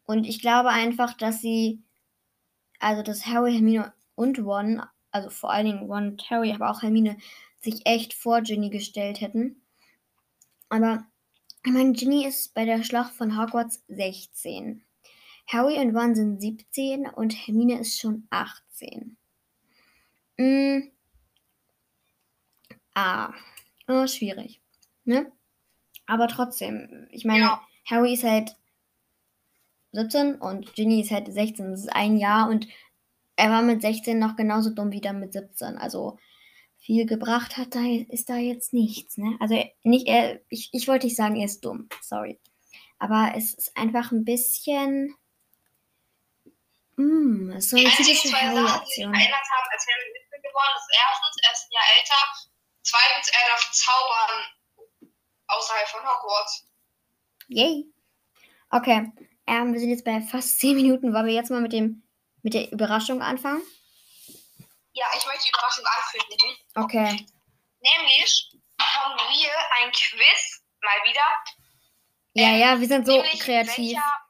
Und 0.04 0.24
ich 0.24 0.40
glaube 0.40 0.70
einfach, 0.70 1.16
dass 1.16 1.40
sie, 1.40 1.84
also 2.80 3.02
dass 3.02 3.26
Harry, 3.26 3.52
Hermine 3.52 3.94
und 4.16 4.40
Ron, 4.40 4.82
also 5.12 5.30
vor 5.30 5.52
allen 5.52 5.66
Dingen 5.66 5.86
Ron 5.86 6.10
und 6.10 6.30
Harry, 6.30 6.52
aber 6.52 6.70
auch 6.70 6.82
Hermine, 6.82 7.16
sich 7.62 7.86
echt 7.86 8.14
vor 8.14 8.42
Ginny 8.42 8.70
gestellt 8.70 9.20
hätten. 9.20 9.62
Aber 10.68 11.06
ich 11.64 11.72
meine, 11.72 11.92
Ginny 11.92 12.26
ist 12.26 12.54
bei 12.54 12.64
der 12.64 12.82
Schlacht 12.82 13.14
von 13.14 13.38
Hogwarts 13.40 13.84
16. 13.88 14.84
Harry 15.46 15.78
und 15.78 15.96
Ron 15.96 16.14
sind 16.14 16.40
17 16.40 17.06
und 17.08 17.34
Hermine 17.34 17.80
ist 17.80 17.98
schon 18.00 18.26
18. 18.30 19.16
Mm. 20.38 20.90
Ah, 22.94 23.32
oh, 23.88 24.06
schwierig. 24.06 24.60
Ne? 25.04 25.30
Aber 26.06 26.28
trotzdem, 26.28 27.06
ich 27.10 27.24
meine, 27.24 27.40
Ja. 27.44 27.62
Harry 27.86 28.14
ist 28.14 28.24
halt 28.24 28.56
17 29.92 30.36
und 30.36 30.74
Ginny 30.74 31.00
ist 31.00 31.10
halt 31.10 31.32
16. 31.32 31.70
Das 31.72 31.80
ist 31.80 31.92
ein 31.92 32.16
Jahr 32.16 32.48
und 32.48 32.66
er 33.36 33.50
war 33.50 33.62
mit 33.62 33.82
16 33.82 34.18
noch 34.18 34.36
genauso 34.36 34.70
dumm 34.70 34.92
wie 34.92 35.00
dann 35.00 35.20
mit 35.20 35.32
17. 35.32 35.76
Also 35.78 36.18
viel 36.82 37.06
gebracht 37.06 37.56
hat 37.56 37.74
da 37.74 37.80
ist 38.10 38.28
da 38.28 38.36
jetzt 38.36 38.72
nichts, 38.72 39.16
ne? 39.16 39.36
Also 39.40 39.54
nicht 39.84 40.06
er, 40.08 40.40
ich, 40.48 40.68
ich 40.72 40.88
wollte 40.88 41.06
nicht 41.06 41.16
sagen, 41.16 41.36
er 41.36 41.46
ist 41.46 41.64
dumm, 41.64 41.88
sorry. 42.02 42.38
Aber 42.98 43.32
es 43.36 43.54
ist 43.54 43.76
einfach 43.76 44.12
ein 44.12 44.24
bisschen. 44.24 45.14
Es 47.56 47.64
ist 47.64 47.70
so 47.70 47.76
Die 47.76 47.86
eine 47.86 47.94
typische 47.94 48.28
zwei 48.28 48.52
Sachen, 48.54 48.54
die 48.54 48.94
sich 48.94 49.04
Harry-Aktion. 49.04 49.14
verändert 49.14 49.48
haben, 49.50 49.68
als 49.72 49.86
Harry 49.86 50.08
Witwe 50.14 50.42
geworden 50.48 50.74
ist, 50.76 50.88
erstens, 50.92 51.36
er 51.42 51.52
ist 51.52 51.64
ein 51.64 51.72
Jahr 51.72 51.88
älter, 51.98 52.22
zweitens, 52.82 53.28
er 53.28 53.48
darf 53.50 53.70
zaubern 53.72 55.10
außerhalb 55.48 55.88
von 55.88 56.00
Hogwarts. 56.00 56.68
Yay. 57.48 57.86
Okay. 58.70 59.12
Ähm, 59.46 59.72
wir 59.72 59.80
sind 59.80 59.90
jetzt 59.90 60.04
bei 60.04 60.20
fast 60.20 60.58
10 60.60 60.76
Minuten. 60.76 61.12
Wollen 61.12 61.26
wir 61.26 61.34
jetzt 61.34 61.50
mal 61.50 61.60
mit 61.60 61.72
dem 61.72 62.02
mit 62.42 62.54
der 62.54 62.70
Überraschung 62.72 63.20
anfangen? 63.22 63.62
Ja, 64.92 65.06
ich 65.16 65.26
möchte 65.26 65.44
die 65.44 65.50
Überraschung 65.50 65.84
ankündigen. 65.86 66.56
Okay. 66.74 67.26
Nämlich 67.80 68.52
haben 68.80 69.16
wir 69.16 69.52
ein 69.80 69.90
Quiz, 69.92 70.62
mal 70.82 71.08
wieder. 71.08 71.44
Ja, 72.34 72.48
Ähm, 72.48 72.60
ja, 72.60 72.80
wir 72.80 72.88
sind 72.88 73.06
so 73.06 73.12
nämlich 73.16 73.40
kreativ. 73.40 73.96
Welcher, 73.96 74.26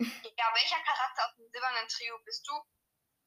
ja, 0.00 0.46
welcher 0.54 0.82
Charakter 0.84 1.26
aus 1.26 1.36
dem 1.36 1.48
silbernen 1.50 1.88
Trio 1.88 2.14
bist 2.24 2.46
du? 2.48 2.54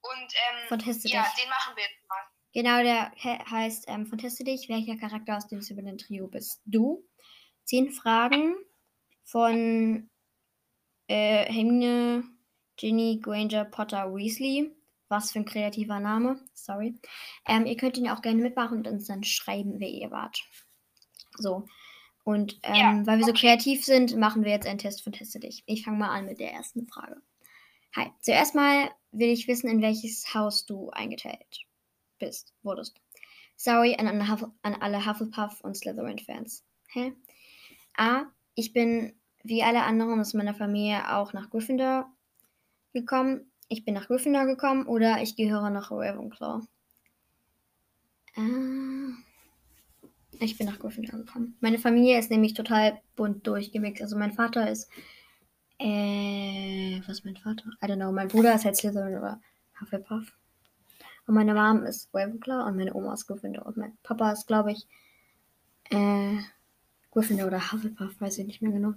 Und 0.03 0.33
ähm, 0.33 0.67
Von 0.67 0.79
Teste 0.79 1.07
ja, 1.09 1.23
dich. 1.23 1.43
den 1.43 1.49
machen 1.49 1.75
wir 1.75 1.83
jetzt 1.83 2.07
mal. 2.07 2.23
Genau, 2.53 2.81
der 2.83 3.11
he 3.15 3.29
heißt 3.29 3.85
ähm, 3.87 4.07
von 4.07 4.17
Teste 4.17 4.43
dich, 4.43 4.67
welcher 4.67 4.97
Charakter 4.97 5.37
aus 5.37 5.47
dem 5.47 5.61
silbernen 5.61 5.97
Trio 5.97 6.27
bist 6.27 6.61
du? 6.65 7.07
Zehn 7.65 7.91
Fragen 7.91 8.55
von 9.23 10.09
äh, 11.07 11.45
Hermine, 11.45 12.23
Ginny, 12.77 13.19
Granger, 13.21 13.65
Potter, 13.65 14.13
Weasley. 14.13 14.75
Was 15.11 15.31
für 15.31 15.39
ein 15.39 15.45
kreativer 15.45 15.99
Name. 15.99 16.39
Sorry. 16.53 16.95
Ähm, 17.45 17.65
ihr 17.65 17.75
könnt 17.75 17.97
ihn 17.97 18.07
auch 18.07 18.21
gerne 18.21 18.41
mitmachen 18.41 18.77
und 18.79 18.87
uns 18.87 19.07
dann 19.07 19.23
schreiben, 19.23 19.79
wer 19.79 19.89
ihr 19.89 20.09
wart. 20.09 20.41
So. 21.37 21.65
Und 22.23 22.59
ähm, 22.63 22.75
Ja, 22.75 23.05
weil 23.05 23.19
wir 23.19 23.25
so 23.25 23.33
kreativ 23.33 23.83
sind, 23.83 24.15
machen 24.15 24.45
wir 24.45 24.51
jetzt 24.51 24.67
einen 24.67 24.77
Test 24.79 25.03
von 25.03 25.11
Teste 25.11 25.39
dich. 25.39 25.63
Ich 25.65 25.83
fange 25.83 25.97
mal 25.97 26.09
an 26.09 26.27
mit 26.27 26.39
der 26.39 26.53
ersten 26.53 26.87
Frage. 26.87 27.21
Hi. 27.95 28.07
Zuerst 28.21 28.55
mal 28.55 28.89
will 29.11 29.29
ich 29.29 29.49
wissen, 29.49 29.69
in 29.69 29.81
welches 29.81 30.33
Haus 30.33 30.65
du 30.65 30.89
eingeteilt 30.91 31.65
bist, 32.17 32.53
wurdest. 32.63 33.01
Sorry 33.57 33.97
an, 33.97 34.07
an 34.07 34.75
alle 34.75 35.05
Hufflepuff 35.05 35.59
und 35.61 35.75
Slytherin-Fans. 35.75 36.63
Hä? 36.87 37.13
A. 37.97 38.23
Ich 38.55 38.71
bin 38.71 39.13
wie 39.43 39.61
alle 39.61 39.83
anderen 39.83 40.21
aus 40.21 40.33
meiner 40.33 40.53
Familie 40.53 41.13
auch 41.17 41.33
nach 41.33 41.49
Gryffindor 41.49 42.09
gekommen. 42.93 43.50
Ich 43.71 43.85
bin 43.85 43.93
nach 43.93 44.07
Gryffindor 44.07 44.43
gekommen 44.47 44.85
oder 44.85 45.21
ich 45.21 45.37
gehöre 45.37 45.69
nach 45.69 45.91
Ravenclaw. 45.91 46.61
Ah. 48.35 49.13
Ich 50.41 50.57
bin 50.57 50.67
nach 50.67 50.77
Gryffindor 50.77 51.19
gekommen. 51.19 51.55
Meine 51.61 51.79
Familie 51.79 52.19
ist 52.19 52.29
nämlich 52.29 52.53
total 52.53 52.99
bunt 53.15 53.47
durchgemixt. 53.47 54.01
Also 54.01 54.17
mein 54.17 54.33
Vater 54.33 54.69
ist. 54.69 54.89
Äh, 55.79 56.99
was 57.07 57.19
ist 57.19 57.25
mein 57.25 57.37
Vater? 57.37 57.63
I 57.81 57.85
don't 57.85 57.95
know. 57.95 58.11
Mein 58.11 58.27
Bruder 58.27 58.53
ist 58.55 58.65
halt 58.65 58.75
Slytherin 58.75 59.17
oder 59.17 59.39
Hufflepuff. 59.79 60.33
Und 61.25 61.35
meine 61.35 61.53
Mom 61.53 61.85
ist 61.85 62.09
Ravenclaw 62.13 62.67
und 62.67 62.75
meine 62.75 62.93
Oma 62.93 63.13
ist 63.13 63.25
Gryffindor. 63.25 63.65
Und 63.65 63.77
mein 63.77 63.97
Papa 64.03 64.33
ist, 64.33 64.47
glaube 64.47 64.73
ich, 64.73 64.85
äh, 65.91 66.39
Gryffindor 67.11 67.47
oder 67.47 67.71
Hufflepuff, 67.71 68.19
weiß 68.19 68.37
ich 68.39 68.47
nicht 68.47 68.61
mehr 68.61 68.73
genau. 68.73 68.95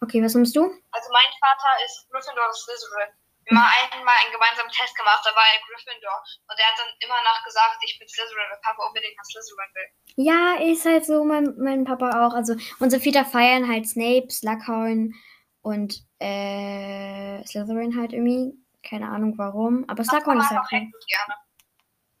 Okay, 0.00 0.22
was 0.22 0.34
nimmst 0.34 0.56
du? 0.56 0.62
Also 0.62 1.10
mein 1.12 1.32
Vater 1.38 1.84
ist 1.84 2.08
Gryffindor 2.08 2.46
und 2.46 2.56
Slytherin. 2.56 3.23
Wir 3.46 3.56
haben 3.56 3.68
einmal 3.92 4.14
einen 4.22 4.32
gemeinsamen 4.32 4.70
Test 4.70 4.96
gemacht, 4.96 5.20
da 5.24 5.34
war 5.36 5.44
er 5.44 5.60
Gryffindor. 5.66 6.18
Und 6.48 6.56
er 6.58 6.66
hat 6.66 6.78
dann 6.78 6.92
immer 7.00 7.20
nachgesagt, 7.22 7.78
ich 7.84 7.98
bin 7.98 8.08
Slytherin, 8.08 8.50
weil 8.50 8.60
Papa 8.62 8.86
unbedingt 8.86 9.16
nach 9.16 9.24
Slytherin 9.24 9.70
will. 9.74 9.88
Ja, 10.16 10.54
ist 10.60 10.84
halt 10.84 11.04
so, 11.04 11.24
mein, 11.24 11.54
mein 11.58 11.84
Papa 11.84 12.26
auch. 12.26 12.34
Also 12.34 12.56
unsere 12.80 13.02
Väter 13.02 13.24
feiern 13.24 13.68
halt 13.68 13.86
Snape, 13.86 14.30
Slughorn 14.30 15.14
und 15.62 16.02
äh, 16.18 17.44
Slytherin 17.44 17.96
halt 17.96 18.12
irgendwie. 18.12 18.56
Keine 18.82 19.08
Ahnung 19.08 19.38
warum. 19.38 19.88
Aber 19.88 20.04
Slughorn 20.04 20.38
ist 20.40 20.48
Papa 20.48 20.70
halt 20.70 20.82
cool. 20.92 21.00
Gerne. 21.08 21.34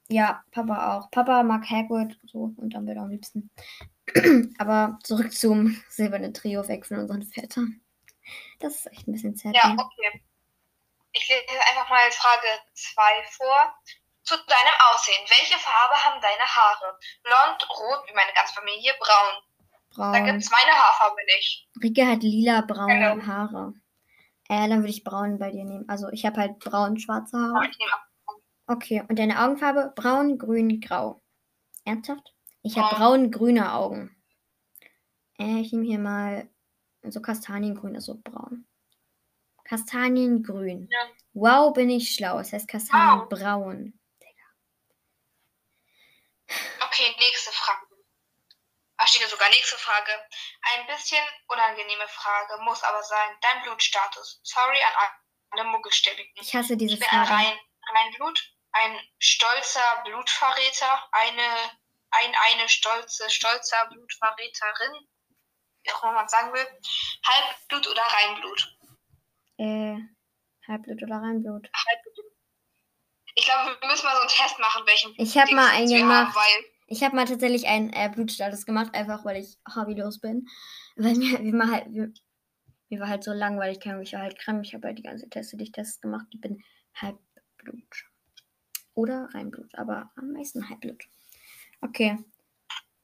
Ja, 0.08 0.44
Papa 0.50 0.96
auch. 0.96 1.10
Papa 1.10 1.42
mag 1.42 1.68
Hagrid 1.68 2.18
so 2.24 2.54
und 2.56 2.74
dann 2.74 2.86
wird 2.86 2.96
er 2.96 3.04
am 3.04 3.10
liebsten. 3.10 3.50
Aber 4.58 4.98
zurück 5.02 5.32
zum 5.32 5.80
silbernen 5.88 6.34
Trio 6.34 6.66
weg 6.68 6.86
von 6.86 6.98
unseren 6.98 7.22
Vätern. 7.22 7.80
Das 8.58 8.76
ist 8.76 8.92
echt 8.92 9.08
ein 9.08 9.12
bisschen 9.12 9.36
sad. 9.36 9.54
Ja, 9.54 9.74
ne? 9.74 9.76
okay. 9.78 10.22
Ich 11.14 11.28
lese 11.28 11.60
einfach 11.70 11.88
mal 11.88 12.10
Frage 12.10 12.48
2 12.74 13.22
vor. 13.36 13.74
Zu 14.24 14.36
deinem 14.36 14.74
Aussehen. 14.90 15.22
Welche 15.28 15.58
Farbe 15.58 15.94
haben 16.02 16.20
deine 16.20 16.44
Haare? 16.48 16.98
Blond, 17.22 17.68
rot, 17.70 18.08
wie 18.08 18.14
meine 18.14 18.32
ganze 18.34 18.54
Familie, 18.54 18.94
braun. 18.98 19.42
Da 19.96 20.10
Braun. 20.12 20.24
gibt's 20.24 20.50
meine 20.50 20.72
Haarfarbe 20.72 21.20
nicht. 21.36 21.68
Rike 21.82 22.06
hat 22.06 22.22
lila-braune 22.22 22.98
Genau. 23.16 23.26
Haare. 23.26 23.74
Äh, 24.48 24.68
dann 24.68 24.80
würde 24.80 24.88
ich 24.90 25.04
braun 25.04 25.38
bei 25.38 25.50
dir 25.50 25.64
nehmen. 25.64 25.86
Also 25.88 26.08
ich 26.08 26.24
habe 26.24 26.40
halt 26.40 26.58
braun-schwarze 26.58 27.36
Haare. 27.36 27.70
Okay, 28.66 29.04
und 29.08 29.18
deine 29.18 29.42
Augenfarbe? 29.42 29.92
Braun, 29.94 30.38
grün, 30.38 30.80
grau. 30.80 31.20
Ernsthaft? 31.84 32.32
Ich 32.62 32.78
habe 32.78 32.88
Braun. 32.96 33.30
braun-grüne 33.30 33.72
Augen. 33.74 34.16
Äh, 35.38 35.60
ich 35.60 35.70
nehme 35.72 35.84
hier 35.84 35.98
mal 35.98 36.48
so 37.02 37.20
Kastaniengrün, 37.20 37.94
also 37.94 38.16
braun. 38.24 38.66
Kastaniengrün. 39.64 40.88
Ja. 40.90 41.08
Wow, 41.32 41.72
bin 41.74 41.90
ich 41.90 42.14
schlau. 42.14 42.38
Es 42.38 42.52
heißt 42.52 42.68
Kastanienbraun. 42.68 43.98
Okay, 46.80 47.14
nächste 47.18 47.50
Frage. 47.52 47.86
Ach, 48.96 49.08
steht 49.08 49.22
ja 49.22 49.28
sogar 49.28 49.48
nächste 49.48 49.76
Frage. 49.76 50.12
Ein 50.74 50.86
bisschen 50.86 51.22
unangenehme 51.48 52.06
Frage, 52.08 52.62
muss 52.62 52.82
aber 52.84 53.02
sein. 53.02 53.36
Dein 53.40 53.62
Blutstatus. 53.62 54.40
Sorry 54.44 54.78
an 54.82 54.92
alle 55.50 55.64
Muggelstämmigen. 55.64 56.32
Ich 56.40 56.54
hasse 56.54 56.76
diese 56.76 56.94
Ich 56.94 57.00
bin 57.00 57.08
ein 57.08 57.26
Frage. 57.26 57.30
rein, 57.44 57.58
rein 57.94 58.12
Blut, 58.14 58.38
ein 58.72 59.00
stolzer 59.18 60.02
Blutverräter, 60.04 61.08
eine, 61.12 61.70
ein, 62.10 62.34
eine 62.50 62.68
stolze, 62.68 63.28
stolzer 63.30 63.86
Blutverräterin, 63.86 65.08
wie 65.82 65.92
auch 65.92 66.02
immer 66.04 66.12
man 66.12 66.28
sagen 66.28 66.52
will. 66.52 66.66
Halbblut 67.26 67.88
oder 67.88 68.02
Reinblut? 68.02 68.76
Äh, 69.58 69.96
Halbblut 70.66 71.02
oder 71.02 71.16
Reinblut? 71.16 71.70
Halbblut. 71.72 72.24
Ich 73.36 73.44
glaube, 73.46 73.76
wir 73.80 73.88
müssen 73.88 74.04
mal 74.04 74.14
so 74.14 74.20
einen 74.20 74.28
Test 74.30 74.58
machen, 74.58 74.82
welchen 74.86 75.14
Ich 75.18 75.36
habe 75.36 75.54
mal 75.54 75.68
einen 75.70 75.90
haben, 75.90 75.98
gemacht. 75.98 76.36
weil 76.36 76.64
Ich 76.86 77.02
habe 77.02 77.16
mal 77.16 77.24
tatsächlich 77.26 77.66
einen 77.66 77.92
äh, 77.92 78.08
Blutstatus 78.14 78.64
gemacht, 78.66 78.94
einfach 78.94 79.24
weil 79.24 79.42
ich 79.42 79.58
hobbylos 79.74 80.20
bin. 80.20 80.46
Weil 80.96 81.14
mir, 81.16 81.40
mir, 81.40 81.54
mal 81.54 81.70
halt, 81.70 81.88
mir, 81.88 82.12
mir 82.88 83.00
war 83.00 83.08
halt 83.08 83.24
so 83.24 83.32
langweilig, 83.32 83.84
Ahnung, 83.86 84.02
ich 84.02 84.12
war 84.12 84.20
halt 84.22 84.38
krank. 84.38 84.64
Ich 84.64 84.74
habe 84.74 84.86
halt 84.86 84.98
die 84.98 85.02
ganze 85.02 85.28
Teste, 85.28 85.56
die 85.56 85.72
Tests 85.72 86.00
gemacht. 86.00 86.26
Ich 86.30 86.40
bin 86.40 86.62
Halbblut. 86.94 88.04
Oder 88.94 89.28
Reinblut, 89.34 89.74
aber 89.74 90.12
am 90.16 90.32
meisten 90.32 90.68
Halbblut. 90.68 91.02
Okay. 91.80 92.18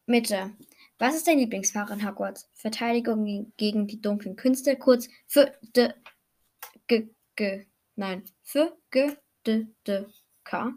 Mitte. 0.06 0.56
Was 0.98 1.16
ist 1.16 1.26
dein 1.26 1.38
Lieblingsfach 1.38 1.90
in 1.90 2.06
Hogwarts? 2.06 2.48
Verteidigung 2.54 3.24
ge- 3.24 3.46
gegen 3.56 3.86
die 3.88 4.00
dunklen 4.00 4.36
Künste, 4.36 4.76
kurz 4.76 5.08
für 5.26 5.58
de 5.74 5.92
g 6.90 7.08
g 7.36 7.66
nein, 7.94 8.24
für 8.42 8.76
g 8.90 9.16
d 9.46 9.68
d 9.86 10.06
k. 10.42 10.74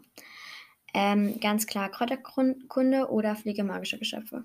Ähm, 0.94 1.40
ganz 1.40 1.66
klar 1.66 1.90
Kräuterkunde 1.90 3.08
oder 3.10 3.34
Pflege 3.34 3.64
magischer 3.64 3.98
Geschöpfe. 3.98 4.44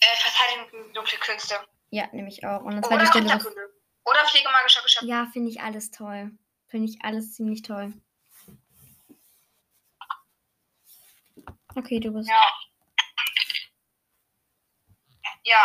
äh, 0.00 0.16
Verteidigung 0.16 0.92
dunkle 0.94 1.18
Künste. 1.18 1.56
Ja, 1.90 2.08
nehme 2.12 2.28
ich 2.28 2.44
auch. 2.44 2.62
Und 2.62 2.74
an 2.74 2.84
Oder 2.84 3.06
Stelle. 3.06 3.24
Ritterkunde. 3.24 3.72
Oder 4.04 4.24
Pflege 4.26 4.48
magischer 4.50 4.82
Geschöpfe. 4.82 5.06
Ja, 5.06 5.26
finde 5.32 5.50
ich 5.50 5.60
alles 5.60 5.90
toll. 5.90 6.32
Finde 6.68 6.88
ich 6.88 7.02
alles 7.02 7.34
ziemlich 7.34 7.62
toll. 7.62 7.92
Okay, 11.74 12.00
du 12.00 12.12
bist. 12.12 12.28
Ja. 12.28 12.40
Ja. 15.44 15.64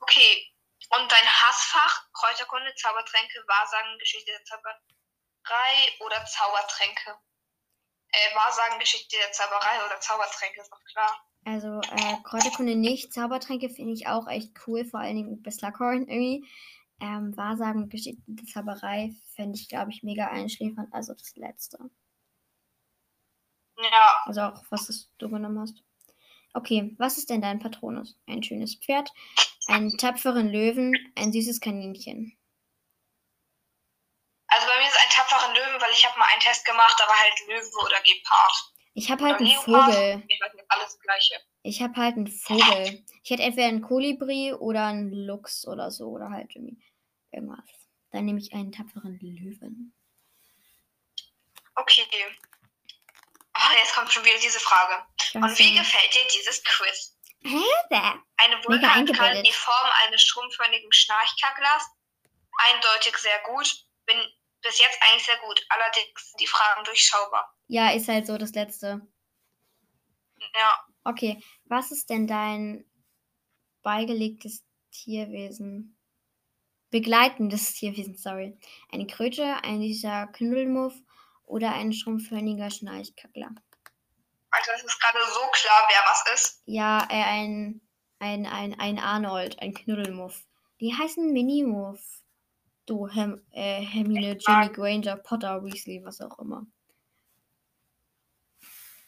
Okay. 0.00 0.52
Und 0.90 1.10
dein 1.10 1.26
Hassfach? 1.26 2.12
Kräuterkunde, 2.12 2.74
Zaubertränke, 2.74 3.44
Wahrsagen, 3.46 3.98
Geschichte 3.98 4.32
der 4.32 4.44
Zauberei 4.44 6.04
oder 6.04 6.24
Zaubertränke? 6.26 7.18
Äh, 8.12 8.34
Wahrsagen, 8.34 8.78
Geschichte 8.80 9.16
der 9.16 9.32
Zauberei 9.32 9.86
oder 9.86 10.00
Zaubertränke, 10.00 10.60
ist 10.60 10.72
doch 10.72 10.84
klar. 10.84 11.24
Also, 11.44 11.80
äh, 11.80 12.16
Kräuterkunde 12.24 12.74
nicht. 12.74 13.12
Zaubertränke 13.12 13.70
finde 13.70 13.94
ich 13.94 14.08
auch 14.08 14.26
echt 14.26 14.52
cool, 14.66 14.84
vor 14.84 15.00
allen 15.00 15.16
Dingen 15.16 15.42
bei 15.42 15.50
Slughorn 15.50 16.08
irgendwie. 16.08 16.46
Ähm, 17.00 17.34
Wahrsagen 17.36 17.88
Geschichte 17.88 18.22
der 18.26 18.46
Zauberei 18.46 19.14
fände 19.34 19.58
ich, 19.58 19.68
glaube 19.68 19.90
ich, 19.90 20.02
mega 20.02 20.26
einschläfernd. 20.26 20.92
Also 20.92 21.14
das 21.14 21.34
letzte. 21.36 21.78
Ja. 23.78 24.22
Also 24.26 24.42
auch, 24.42 24.64
was 24.70 25.08
du 25.18 25.30
genommen 25.30 25.60
hast. 25.60 25.82
Okay, 26.52 26.94
was 26.98 27.16
ist 27.16 27.30
denn 27.30 27.40
dein 27.40 27.60
Patronus? 27.60 28.18
Ein 28.26 28.42
schönes 28.42 28.74
Pferd, 28.74 29.10
einen 29.70 29.96
tapferen 29.96 30.48
Löwen, 30.48 30.94
ein 31.16 31.32
süßes 31.32 31.60
Kaninchen. 31.60 32.36
Also 34.48 34.66
bei 34.66 34.78
mir 34.78 34.88
ist 34.88 34.96
ein 34.96 35.10
tapferen 35.10 35.54
Löwen, 35.54 35.80
weil 35.80 35.92
ich 35.92 36.04
habe 36.04 36.18
mal 36.18 36.26
einen 36.32 36.40
Test 36.40 36.64
gemacht, 36.64 36.96
da 36.98 37.06
war 37.06 37.18
halt 37.18 37.34
Löwe 37.46 37.86
oder 37.86 38.00
Gepard. 38.02 38.72
Ich 38.94 39.10
habe 39.10 39.24
halt 39.24 39.40
Oder 39.40 39.44
einen 39.44 39.48
Leopard. 39.48 39.94
Vogel. 39.94 40.24
Ich 40.28 40.40
weiß 40.40 40.54
nicht, 40.54 40.64
alles 40.68 40.98
gleiche. 40.98 41.40
Ich 41.62 41.82
habe 41.82 41.94
halt 41.94 42.16
einen 42.16 42.26
Vogel. 42.26 43.04
Ich 43.22 43.30
hätte 43.30 43.42
entweder 43.42 43.68
einen 43.68 43.82
Kolibri 43.82 44.52
oder 44.52 44.86
einen 44.86 45.12
Luchs 45.12 45.66
oder 45.66 45.90
so. 45.90 46.08
Oder 46.08 46.30
halt 46.30 46.54
irgendwie 46.56 46.82
irgendwas. 47.30 47.64
Dann 48.10 48.24
nehme 48.24 48.40
ich 48.40 48.52
einen 48.52 48.72
tapferen 48.72 49.18
Löwen. 49.20 49.94
Okay. 51.76 52.04
Ah, 53.52 53.72
jetzt 53.80 53.94
kommt 53.94 54.12
schon 54.12 54.24
wieder 54.24 54.38
diese 54.42 54.58
Frage. 54.58 55.04
Und 55.34 55.58
wie 55.58 55.76
gefällt 55.76 56.14
dir 56.14 56.26
dieses 56.34 56.62
Quiz? 56.64 57.16
Bäh. 57.42 58.20
Eine 58.36 58.56
eingebildet. 58.56 59.16
gerade 59.16 59.42
die 59.42 59.52
Form 59.52 59.90
eines 60.06 60.22
schrumpförmigen 60.22 60.92
Schnarchkackers. 60.92 61.86
Eindeutig 62.68 63.16
sehr 63.18 63.40
gut. 63.46 63.86
Bin 64.06 64.18
bis 64.62 64.78
jetzt 64.78 64.98
eigentlich 65.02 65.24
sehr 65.24 65.38
gut. 65.38 65.64
Allerdings 65.68 66.30
sind 66.30 66.40
die 66.40 66.46
Fragen 66.46 66.84
durchschaubar. 66.84 67.54
Ja, 67.68 67.90
ist 67.90 68.08
halt 68.08 68.26
so 68.26 68.36
das 68.36 68.52
letzte. 68.52 69.00
Ja. 70.54 70.84
Okay, 71.04 71.42
was 71.64 71.92
ist 71.92 72.10
denn 72.10 72.26
dein 72.26 72.84
beigelegtes 73.82 74.64
Tierwesen? 74.90 75.96
Begleitendes 76.90 77.74
Tierwesen, 77.74 78.16
sorry. 78.16 78.58
Eine 78.90 79.06
Kröte, 79.06 79.62
ein 79.62 79.80
dieser 79.80 80.26
Knuddelmuff 80.26 80.94
oder 81.44 81.72
ein 81.72 81.92
schrumpfhörniger 81.92 82.70
Schnarchkackler? 82.70 83.50
Also 84.50 84.72
es 84.76 84.84
ist 84.84 85.00
gerade 85.00 85.18
so 85.32 85.40
klar, 85.52 85.88
wer 85.88 86.02
was 86.10 86.24
ist. 86.34 86.62
Ja, 86.66 87.06
äh, 87.08 87.22
ein, 87.22 87.80
ein, 88.18 88.46
ein, 88.46 88.78
ein 88.78 88.98
Arnold, 88.98 89.60
ein 89.60 89.74
Knuddelmuff. 89.74 90.42
Die 90.80 90.94
heißen 90.96 91.32
Minimuff. 91.32 92.00
Du, 92.86 93.06
Herm, 93.08 93.40
äh, 93.52 93.82
Hermine, 93.82 94.36
Ginny 94.36 94.68
Granger, 94.72 95.16
Potter, 95.16 95.62
Weasley, 95.62 96.02
was 96.04 96.20
auch 96.20 96.38
immer. 96.40 96.66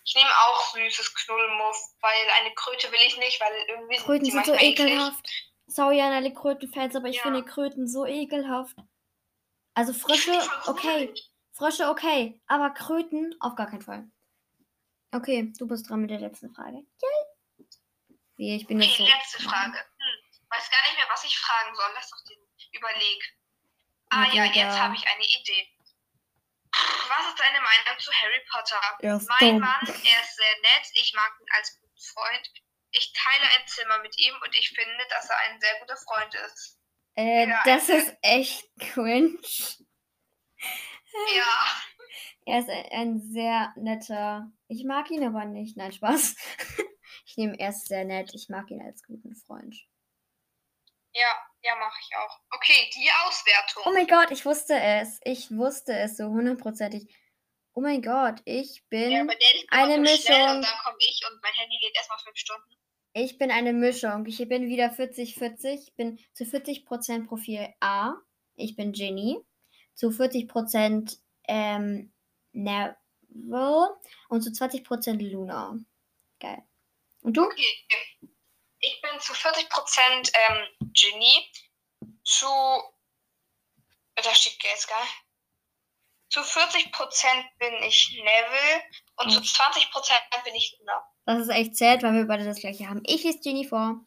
Ich 0.04 0.14
nehme 0.14 0.30
auch 0.30 0.74
süßes 0.74 1.14
Knuddelmuff, 1.14 1.94
weil 2.00 2.12
eine 2.40 2.54
Kröte 2.54 2.90
will 2.92 3.00
ich 3.06 3.16
nicht, 3.18 3.40
weil 3.40 3.52
irgendwie 3.68 3.96
Kröten 3.96 4.24
die 4.24 4.30
sind 4.30 4.46
so 4.46 4.54
ekelhaft. 4.54 5.28
Sorry 5.66 6.00
an 6.00 6.12
alle 6.12 6.32
Krötenfans, 6.34 6.94
aber 6.96 7.08
ich 7.08 7.16
Ja. 7.16 7.22
finde 7.22 7.44
Kröten 7.44 7.88
so 7.88 8.04
ekelhaft. 8.06 8.76
Also 9.74 9.92
Frösche, 9.94 10.38
okay. 10.66 11.12
Frösche, 11.52 11.88
okay. 11.88 12.40
Aber 12.46 12.70
Kröten, 12.70 13.34
auf 13.40 13.54
gar 13.54 13.68
keinen 13.68 13.82
Fall. 13.82 14.10
Okay, 15.12 15.52
du 15.58 15.66
bist 15.66 15.88
dran 15.88 16.00
mit 16.00 16.10
der 16.10 16.20
letzten 16.20 16.54
Frage. 16.54 16.78
Yay. 16.78 17.66
Wie, 18.36 18.56
ich 18.56 18.66
bin 18.66 18.80
jetzt 18.80 18.94
Okay, 18.98 19.10
so. 19.10 19.16
letzte 19.16 19.42
Frage. 19.42 19.78
Hm, 19.78 20.46
weiß 20.48 20.70
gar 20.70 20.82
nicht 20.88 20.96
mehr, 20.96 21.06
was 21.10 21.24
ich 21.24 21.38
fragen 21.38 21.74
soll. 21.74 21.90
Lass 21.94 22.10
doch 22.10 22.24
den 22.28 22.38
überleg. 22.72 23.22
Ah 24.10 24.24
ja, 24.32 24.44
Digga. 24.48 24.54
jetzt 24.66 24.78
habe 24.78 24.94
ich 24.94 25.06
eine 25.06 25.24
Idee. 25.24 25.68
Was 26.72 27.28
ist 27.28 27.38
deine 27.38 27.60
Meinung 27.60 27.98
zu 27.98 28.10
Harry 28.12 28.40
Potter? 28.50 28.80
Er 29.00 29.16
ist 29.16 29.28
mein. 29.40 29.58
Mann, 29.60 29.80
er 29.86 30.22
ist 30.22 30.36
sehr 30.36 30.56
nett. 30.62 30.86
Ich 30.94 31.12
mag 31.14 31.30
ihn 31.40 31.46
als 31.56 31.78
guten 31.78 31.98
Freund. 32.14 32.50
Ich 32.92 33.12
teile 33.12 33.44
ein 33.44 33.66
Zimmer 33.68 33.98
mit 34.00 34.18
ihm 34.18 34.34
und 34.42 34.54
ich 34.54 34.68
finde, 34.70 35.06
dass 35.10 35.28
er 35.28 35.36
ein 35.38 35.60
sehr 35.60 35.78
guter 35.80 35.96
Freund 35.98 36.34
ist. 36.34 36.78
Äh, 37.16 37.48
Ja, 37.48 37.60
das 37.64 37.88
äh, 37.90 37.98
ist 37.98 38.14
echt 38.22 38.64
cringe. 38.80 39.38
Ja. 41.36 41.66
Er 42.46 42.58
ist 42.60 42.68
ein- 42.68 43.20
sehr 43.32 43.72
netter. 43.76 44.50
Ich 44.68 44.84
mag 44.84 45.10
ihn 45.10 45.24
aber 45.24 45.44
nicht. 45.44 45.76
Nein, 45.76 45.92
Spaß. 45.92 46.36
Ich 47.24 47.36
nehme 47.36 47.58
er 47.58 47.70
ist 47.70 47.86
sehr 47.86 48.04
nett. 48.04 48.32
Ich 48.34 48.48
mag 48.50 48.70
ihn 48.70 48.82
als 48.82 49.02
guten 49.04 49.34
Freund. 49.34 49.74
Ja, 51.14 51.28
ja, 51.62 51.76
mache 51.76 51.98
ich 52.00 52.16
auch. 52.16 52.40
Okay, 52.50 52.90
die 52.94 53.08
Auswertung. 53.26 53.82
Oh 53.86 53.92
mein 53.92 54.06
Gott, 54.06 54.30
ich 54.30 54.44
wusste 54.44 54.74
es. 54.78 55.20
Ich 55.24 55.50
wusste 55.50 55.94
es 55.94 56.16
so 56.16 56.24
hundertprozentig. 56.26 57.14
Oh 57.74 57.80
mein 57.80 58.02
Gott, 58.02 58.40
ich 58.44 58.84
bin. 58.88 59.10
ja, 59.12 59.26
eine 59.70 59.98
Mischung. 59.98 60.34
Und 60.34 60.62
dann 60.62 60.78
komme 60.84 60.96
ich 60.98 61.22
und 61.30 61.40
mein 61.42 61.52
Handy 61.54 61.78
lädt 61.80 61.96
erstmal 61.96 62.18
fünf 62.18 62.36
Stunden. 62.36 62.74
Ich 63.14 63.38
bin 63.38 63.50
eine 63.50 63.72
Mischung. 63.72 64.26
Ich 64.26 64.36
bin 64.48 64.68
wieder 64.68 64.86
40-40. 64.92 65.74
Ich 65.74 65.94
bin 65.94 66.18
zu 66.34 66.44
40% 66.44 67.26
Profil 67.28 67.68
A. 67.80 68.14
Ich 68.56 68.74
bin 68.76 68.92
Ginny. 68.92 69.38
Zu 69.94 70.08
40% 70.08 71.18
ähm, 71.48 72.12
Neville. 72.52 73.96
Und 74.28 74.42
zu 74.42 74.50
20% 74.50 75.30
Luna. 75.30 75.76
Geil. 76.40 76.62
Und 77.22 77.36
du? 77.36 77.44
Okay. 77.44 77.64
Ich 78.80 79.00
bin 79.00 79.20
zu 79.20 79.32
40% 79.32 80.32
ähm, 80.50 80.66
Genie. 80.92 81.50
Zu. 82.24 82.46
Da 84.14 84.34
steht 84.34 84.62
jetzt 84.64 84.88
nicht. 84.88 85.24
Zu 86.30 86.40
40% 86.40 86.90
bin 87.58 87.74
ich 87.86 88.10
Neville. 88.22 88.82
Und 89.16 89.30
zu 89.30 89.38
Oh. 89.40 89.42
20% 89.42 90.44
bin 90.44 90.54
ich 90.54 90.76
Luna. 90.78 91.04
Das 91.26 91.38
ist 91.40 91.48
echt 91.50 91.76
sad, 91.76 92.02
weil 92.02 92.14
wir 92.14 92.24
beide 92.26 92.44
das 92.44 92.58
gleiche 92.60 92.88
haben. 92.88 93.02
Ich 93.06 93.22
lese 93.22 93.38
Ginny 93.40 93.64
vor. 93.66 94.04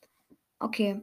Okay. 0.60 1.00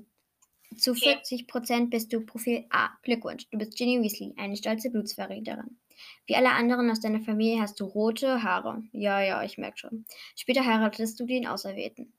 Zu 0.79 0.93
Okay. 0.93 1.19
40% 1.25 1.90
bist 1.90 2.12
du 2.12 2.25
Profil 2.25 2.66
A. 2.71 2.90
Glückwunsch. 3.03 3.47
Du 3.51 3.59
bist 3.59 3.77
Ginny 3.77 4.03
Weasley, 4.03 4.35
eine 4.37 4.57
stolze 4.57 4.90
Blutsverräterin. 4.90 5.79
Wie 6.27 6.37
alle 6.37 6.51
anderen 6.53 6.91
aus 6.91 7.01
deiner 7.01 7.21
Familie 7.21 7.61
hast 7.61 7.81
du 7.81 7.85
rote 7.85 8.43
Haare. 8.43 8.83
Ja, 8.93 9.21
ja, 9.21 9.43
ich 9.43 9.59
merke 9.59 9.79
schon. 9.79 10.05
Später 10.37 10.65
heiratest 10.65 11.19
du 11.19 11.27
den 11.27 11.47
Auserwählten. 11.47 12.13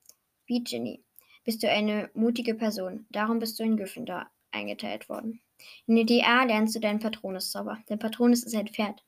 Wie 0.46 0.64
Ginny 0.64 1.04
bist 1.46 1.64
du 1.64 1.70
eine 1.70 2.10
mutige 2.14 2.54
Person. 2.56 3.06
Darum 3.10 3.40
bist 3.40 3.60
du 3.60 3.64
in 3.64 3.78
Gryffindor 3.78 4.30
eingeteilt 4.52 5.10
worden. 5.10 5.42
In 5.88 5.96
der 5.96 6.06
DA 6.06 6.44
lernst 6.44 6.76
du 6.76 6.80
deinen 6.80 7.00
Patronuszauber. 7.00 7.82
Dein 7.88 8.00
Patronus 8.00 8.44
ist 8.44 8.56
ein 8.56 8.68
Pferd. 8.68 9.04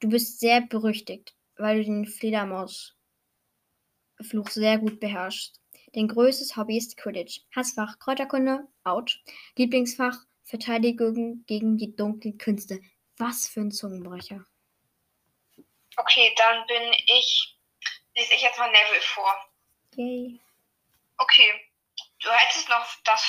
Du 0.00 0.08
bist 0.08 0.40
sehr 0.40 0.60
berüchtigt, 0.60 1.34
weil 1.56 1.78
du 1.78 1.84
den 1.84 2.06
Fledermaus 2.06 2.94
Fluch 4.20 4.48
sehr 4.48 4.78
gut 4.78 5.00
beherrschst. 5.00 5.60
Dein 5.92 6.08
größtes 6.08 6.56
Hobby 6.56 6.76
ist 6.76 6.96
Quidditch. 6.96 7.40
Hassfach 7.54 7.98
Kräuterkunde, 7.98 8.66
ouch. 8.84 9.22
Lieblingsfach 9.56 10.24
Verteidigung 10.44 11.44
gegen 11.46 11.76
die 11.76 11.94
dunklen 11.94 12.38
Künste. 12.38 12.80
Was 13.18 13.48
für 13.48 13.60
ein 13.60 13.72
Zungenbrecher. 13.72 14.44
Okay, 15.96 16.34
dann 16.36 16.66
bin 16.66 16.92
ich. 17.06 17.56
Lese 18.14 18.34
ich 18.34 18.42
jetzt 18.42 18.58
mal 18.58 18.70
Neville 18.70 19.00
vor. 19.02 19.52
Yay. 19.96 20.40
Okay. 21.18 21.64
Du 22.20 22.30
hättest 22.30 22.68
noch 22.68 22.84
das, 23.04 23.24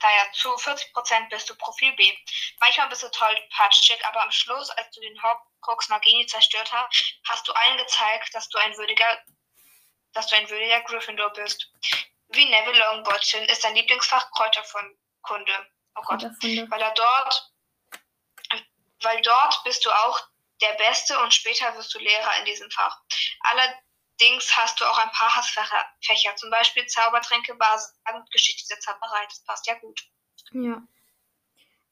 naja, 0.00 0.32
zu 0.32 0.48
40% 0.56 1.28
bist 1.28 1.48
du 1.48 1.54
Profil 1.56 1.92
B. 1.92 2.12
Manchmal 2.58 2.88
bist 2.88 3.04
du 3.04 3.08
toll 3.10 3.36
patschig, 3.50 4.04
aber 4.04 4.22
am 4.22 4.32
Schluss, 4.32 4.68
als 4.70 4.90
du 4.90 5.00
den 5.00 5.22
Horcrux 5.22 5.88
Nagini 5.88 6.26
zerstört 6.26 6.72
hast, 6.72 7.20
hast 7.28 7.46
du 7.46 7.52
allen 7.52 7.78
gezeigt, 7.78 8.34
dass 8.34 8.48
du 8.48 8.58
ein 8.58 8.76
würdiger, 8.76 9.24
dass 10.12 10.26
du 10.26 10.36
ein 10.36 10.50
würdiger 10.50 10.80
Gryffindor 10.82 11.32
bist. 11.34 11.70
Wie 12.30 12.44
Neville 12.44 12.78
Longbottom 12.78 13.44
ist 13.44 13.62
dein 13.62 13.76
Lieblingsfach 13.76 14.28
Kräuterkunde. 14.32 15.70
Oh 15.94 16.02
Gott. 16.02 16.22
Weil 16.22 16.82
er 16.82 16.94
dort, 16.94 17.51
weil 19.04 19.20
dort 19.22 19.62
bist 19.64 19.84
du 19.84 19.90
auch 19.90 20.20
der 20.60 20.74
Beste 20.74 21.18
und 21.20 21.34
später 21.34 21.76
wirst 21.76 21.94
du 21.94 21.98
Lehrer 21.98 22.38
in 22.40 22.44
diesem 22.44 22.70
Fach. 22.70 23.00
Allerdings 23.40 24.56
hast 24.56 24.80
du 24.80 24.84
auch 24.84 24.98
ein 24.98 25.10
paar 25.10 25.36
Hassfächer, 25.36 25.84
Fächer, 26.04 26.34
zum 26.36 26.50
Beispiel 26.50 26.86
Zaubertränke, 26.86 27.54
Basis 27.54 27.94
und 28.14 28.30
Geschichte 28.30 28.66
der 28.70 28.80
Zauberei. 28.80 29.24
Das 29.28 29.42
passt 29.44 29.66
ja 29.66 29.74
gut. 29.74 30.00
Ja. 30.52 30.82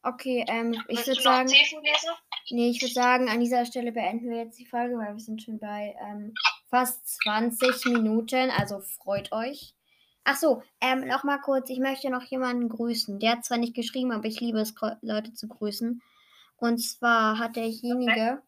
Okay, 0.02 0.44
ähm, 0.48 0.82
ich 0.88 1.06
würde 1.06 1.20
sagen, 1.20 1.48
Zefen 1.48 1.82
lesen? 1.82 2.08
nee, 2.50 2.70
ich 2.70 2.80
würde 2.80 2.94
sagen, 2.94 3.28
an 3.28 3.40
dieser 3.40 3.66
Stelle 3.66 3.92
beenden 3.92 4.30
wir 4.30 4.38
jetzt 4.38 4.58
die 4.58 4.66
Folge, 4.66 4.96
weil 4.96 5.12
wir 5.12 5.20
sind 5.20 5.42
schon 5.42 5.58
bei 5.58 5.94
ähm, 6.00 6.32
fast 6.70 7.06
20 7.22 7.84
Minuten, 7.86 8.50
also 8.50 8.80
freut 8.80 9.30
euch. 9.32 9.74
Ach 10.24 10.36
so, 10.36 10.62
ähm, 10.80 11.06
noch 11.06 11.24
mal 11.24 11.38
kurz, 11.38 11.68
ich 11.68 11.80
möchte 11.80 12.08
noch 12.08 12.22
jemanden 12.22 12.68
grüßen. 12.68 13.18
Der 13.18 13.32
hat 13.32 13.44
zwar 13.44 13.58
nicht 13.58 13.74
geschrieben, 13.74 14.12
aber 14.12 14.26
ich 14.26 14.40
liebe 14.40 14.60
es, 14.60 14.74
Leute 15.02 15.34
zu 15.34 15.48
grüßen. 15.48 16.02
Und 16.60 16.78
zwar 16.78 17.38
hat 17.38 17.56
derjenige 17.56 18.42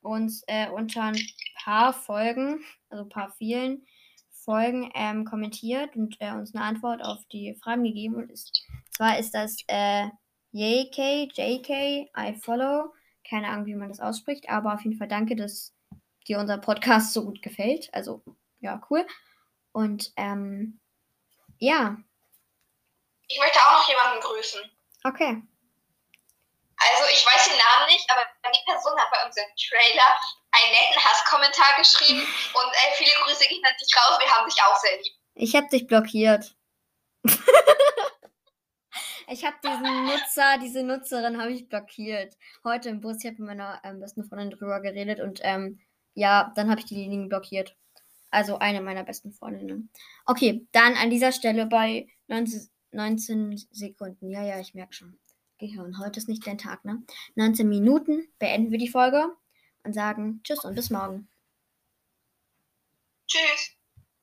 uns 0.00 0.42
äh, 0.46 0.70
unter 0.70 1.02
ein 1.02 1.18
paar 1.64 1.92
Folgen, 1.92 2.64
also 2.88 3.04
ein 3.04 3.08
paar 3.08 3.32
vielen 3.32 3.84
Folgen 4.30 4.90
ähm, 4.94 5.24
kommentiert 5.24 5.96
und 5.96 6.16
äh, 6.20 6.30
uns 6.30 6.54
eine 6.54 6.64
Antwort 6.64 7.02
auf 7.02 7.18
die 7.32 7.56
Fragen 7.60 7.82
gegeben. 7.82 8.14
Und 8.14 8.30
ist, 8.30 8.62
zwar 8.96 9.18
ist 9.18 9.34
das 9.34 9.56
äh, 9.66 10.06
JK, 10.52 11.36
JK, 11.36 12.08
I 12.16 12.34
follow. 12.40 12.94
Keine 13.28 13.48
Ahnung, 13.48 13.66
wie 13.66 13.74
man 13.74 13.88
das 13.88 13.98
ausspricht, 14.00 14.48
aber 14.48 14.74
auf 14.74 14.82
jeden 14.84 14.96
Fall 14.96 15.08
danke, 15.08 15.34
dass 15.34 15.74
dir 16.28 16.38
unser 16.38 16.58
Podcast 16.58 17.12
so 17.12 17.24
gut 17.24 17.42
gefällt. 17.42 17.92
Also, 17.92 18.22
ja, 18.60 18.80
cool. 18.88 19.04
Und 19.72 20.12
ähm, 20.16 20.78
ja, 21.58 21.96
Ich 23.26 23.38
möchte 23.40 23.58
auch 23.58 23.80
noch 23.80 23.88
jemanden 23.88 24.20
grüßen. 24.20 24.60
okay. 25.04 25.42
Also 26.86 27.04
ich 27.12 27.24
weiß 27.26 27.48
den 27.48 27.58
Namen 27.58 27.86
nicht, 27.90 28.08
aber 28.10 28.22
die 28.52 28.64
Person 28.64 28.98
hat 28.98 29.10
bei 29.10 29.24
unserem 29.26 29.48
Trailer 29.56 30.10
einen 30.52 30.72
netten 30.72 31.02
Hasskommentar 31.02 31.76
geschrieben 31.78 32.20
und 32.20 32.72
äh, 32.72 32.94
viele 32.96 33.10
Grüße 33.24 33.48
gehen 33.48 33.64
an 33.64 33.74
dich 33.80 33.96
raus. 33.96 34.18
Wir 34.20 34.30
haben 34.30 34.48
dich 34.48 34.62
auch 34.62 34.76
sehr 34.76 34.96
lieb. 34.96 35.12
Ich 35.34 35.54
habe 35.56 35.68
dich 35.68 35.86
blockiert. 35.86 36.54
ich 39.28 39.44
habe 39.44 39.56
diesen 39.62 40.06
Nutzer, 40.06 40.58
diese 40.58 40.82
Nutzerin 40.82 41.40
habe 41.40 41.52
ich 41.52 41.68
blockiert. 41.68 42.34
Heute 42.64 42.88
im 42.88 43.00
Bus, 43.00 43.18
ich 43.18 43.26
habe 43.26 43.38
mit 43.38 43.48
meiner 43.48 43.80
ähm, 43.84 44.00
besten 44.00 44.24
Freundin 44.24 44.50
drüber 44.50 44.80
geredet 44.80 45.20
und 45.20 45.40
ähm, 45.42 45.80
ja, 46.14 46.52
dann 46.54 46.70
habe 46.70 46.80
ich 46.80 46.86
diejenigen 46.86 47.28
blockiert. 47.28 47.76
Also 48.30 48.58
eine 48.58 48.80
meiner 48.80 49.04
besten 49.04 49.32
Freundinnen. 49.32 49.90
Okay, 50.24 50.66
dann 50.72 50.94
an 50.94 51.10
dieser 51.10 51.32
Stelle 51.32 51.66
bei 51.66 52.06
19, 52.28 52.68
19 52.92 53.56
Sekunden. 53.70 54.30
Ja, 54.30 54.42
ja, 54.42 54.58
ich 54.58 54.74
merke 54.74 54.94
schon. 54.94 55.18
Gehirn, 55.58 55.98
heute 55.98 56.18
ist 56.18 56.28
nicht 56.28 56.46
dein 56.46 56.58
Tag, 56.58 56.84
ne? 56.84 57.02
19 57.34 57.68
Minuten 57.68 58.28
beenden 58.38 58.70
wir 58.70 58.78
die 58.78 58.88
Folge 58.88 59.34
und 59.84 59.94
sagen 59.94 60.40
Tschüss 60.44 60.64
und 60.64 60.74
bis 60.74 60.90
morgen. 60.90 61.28
Tschüss. 63.26 63.75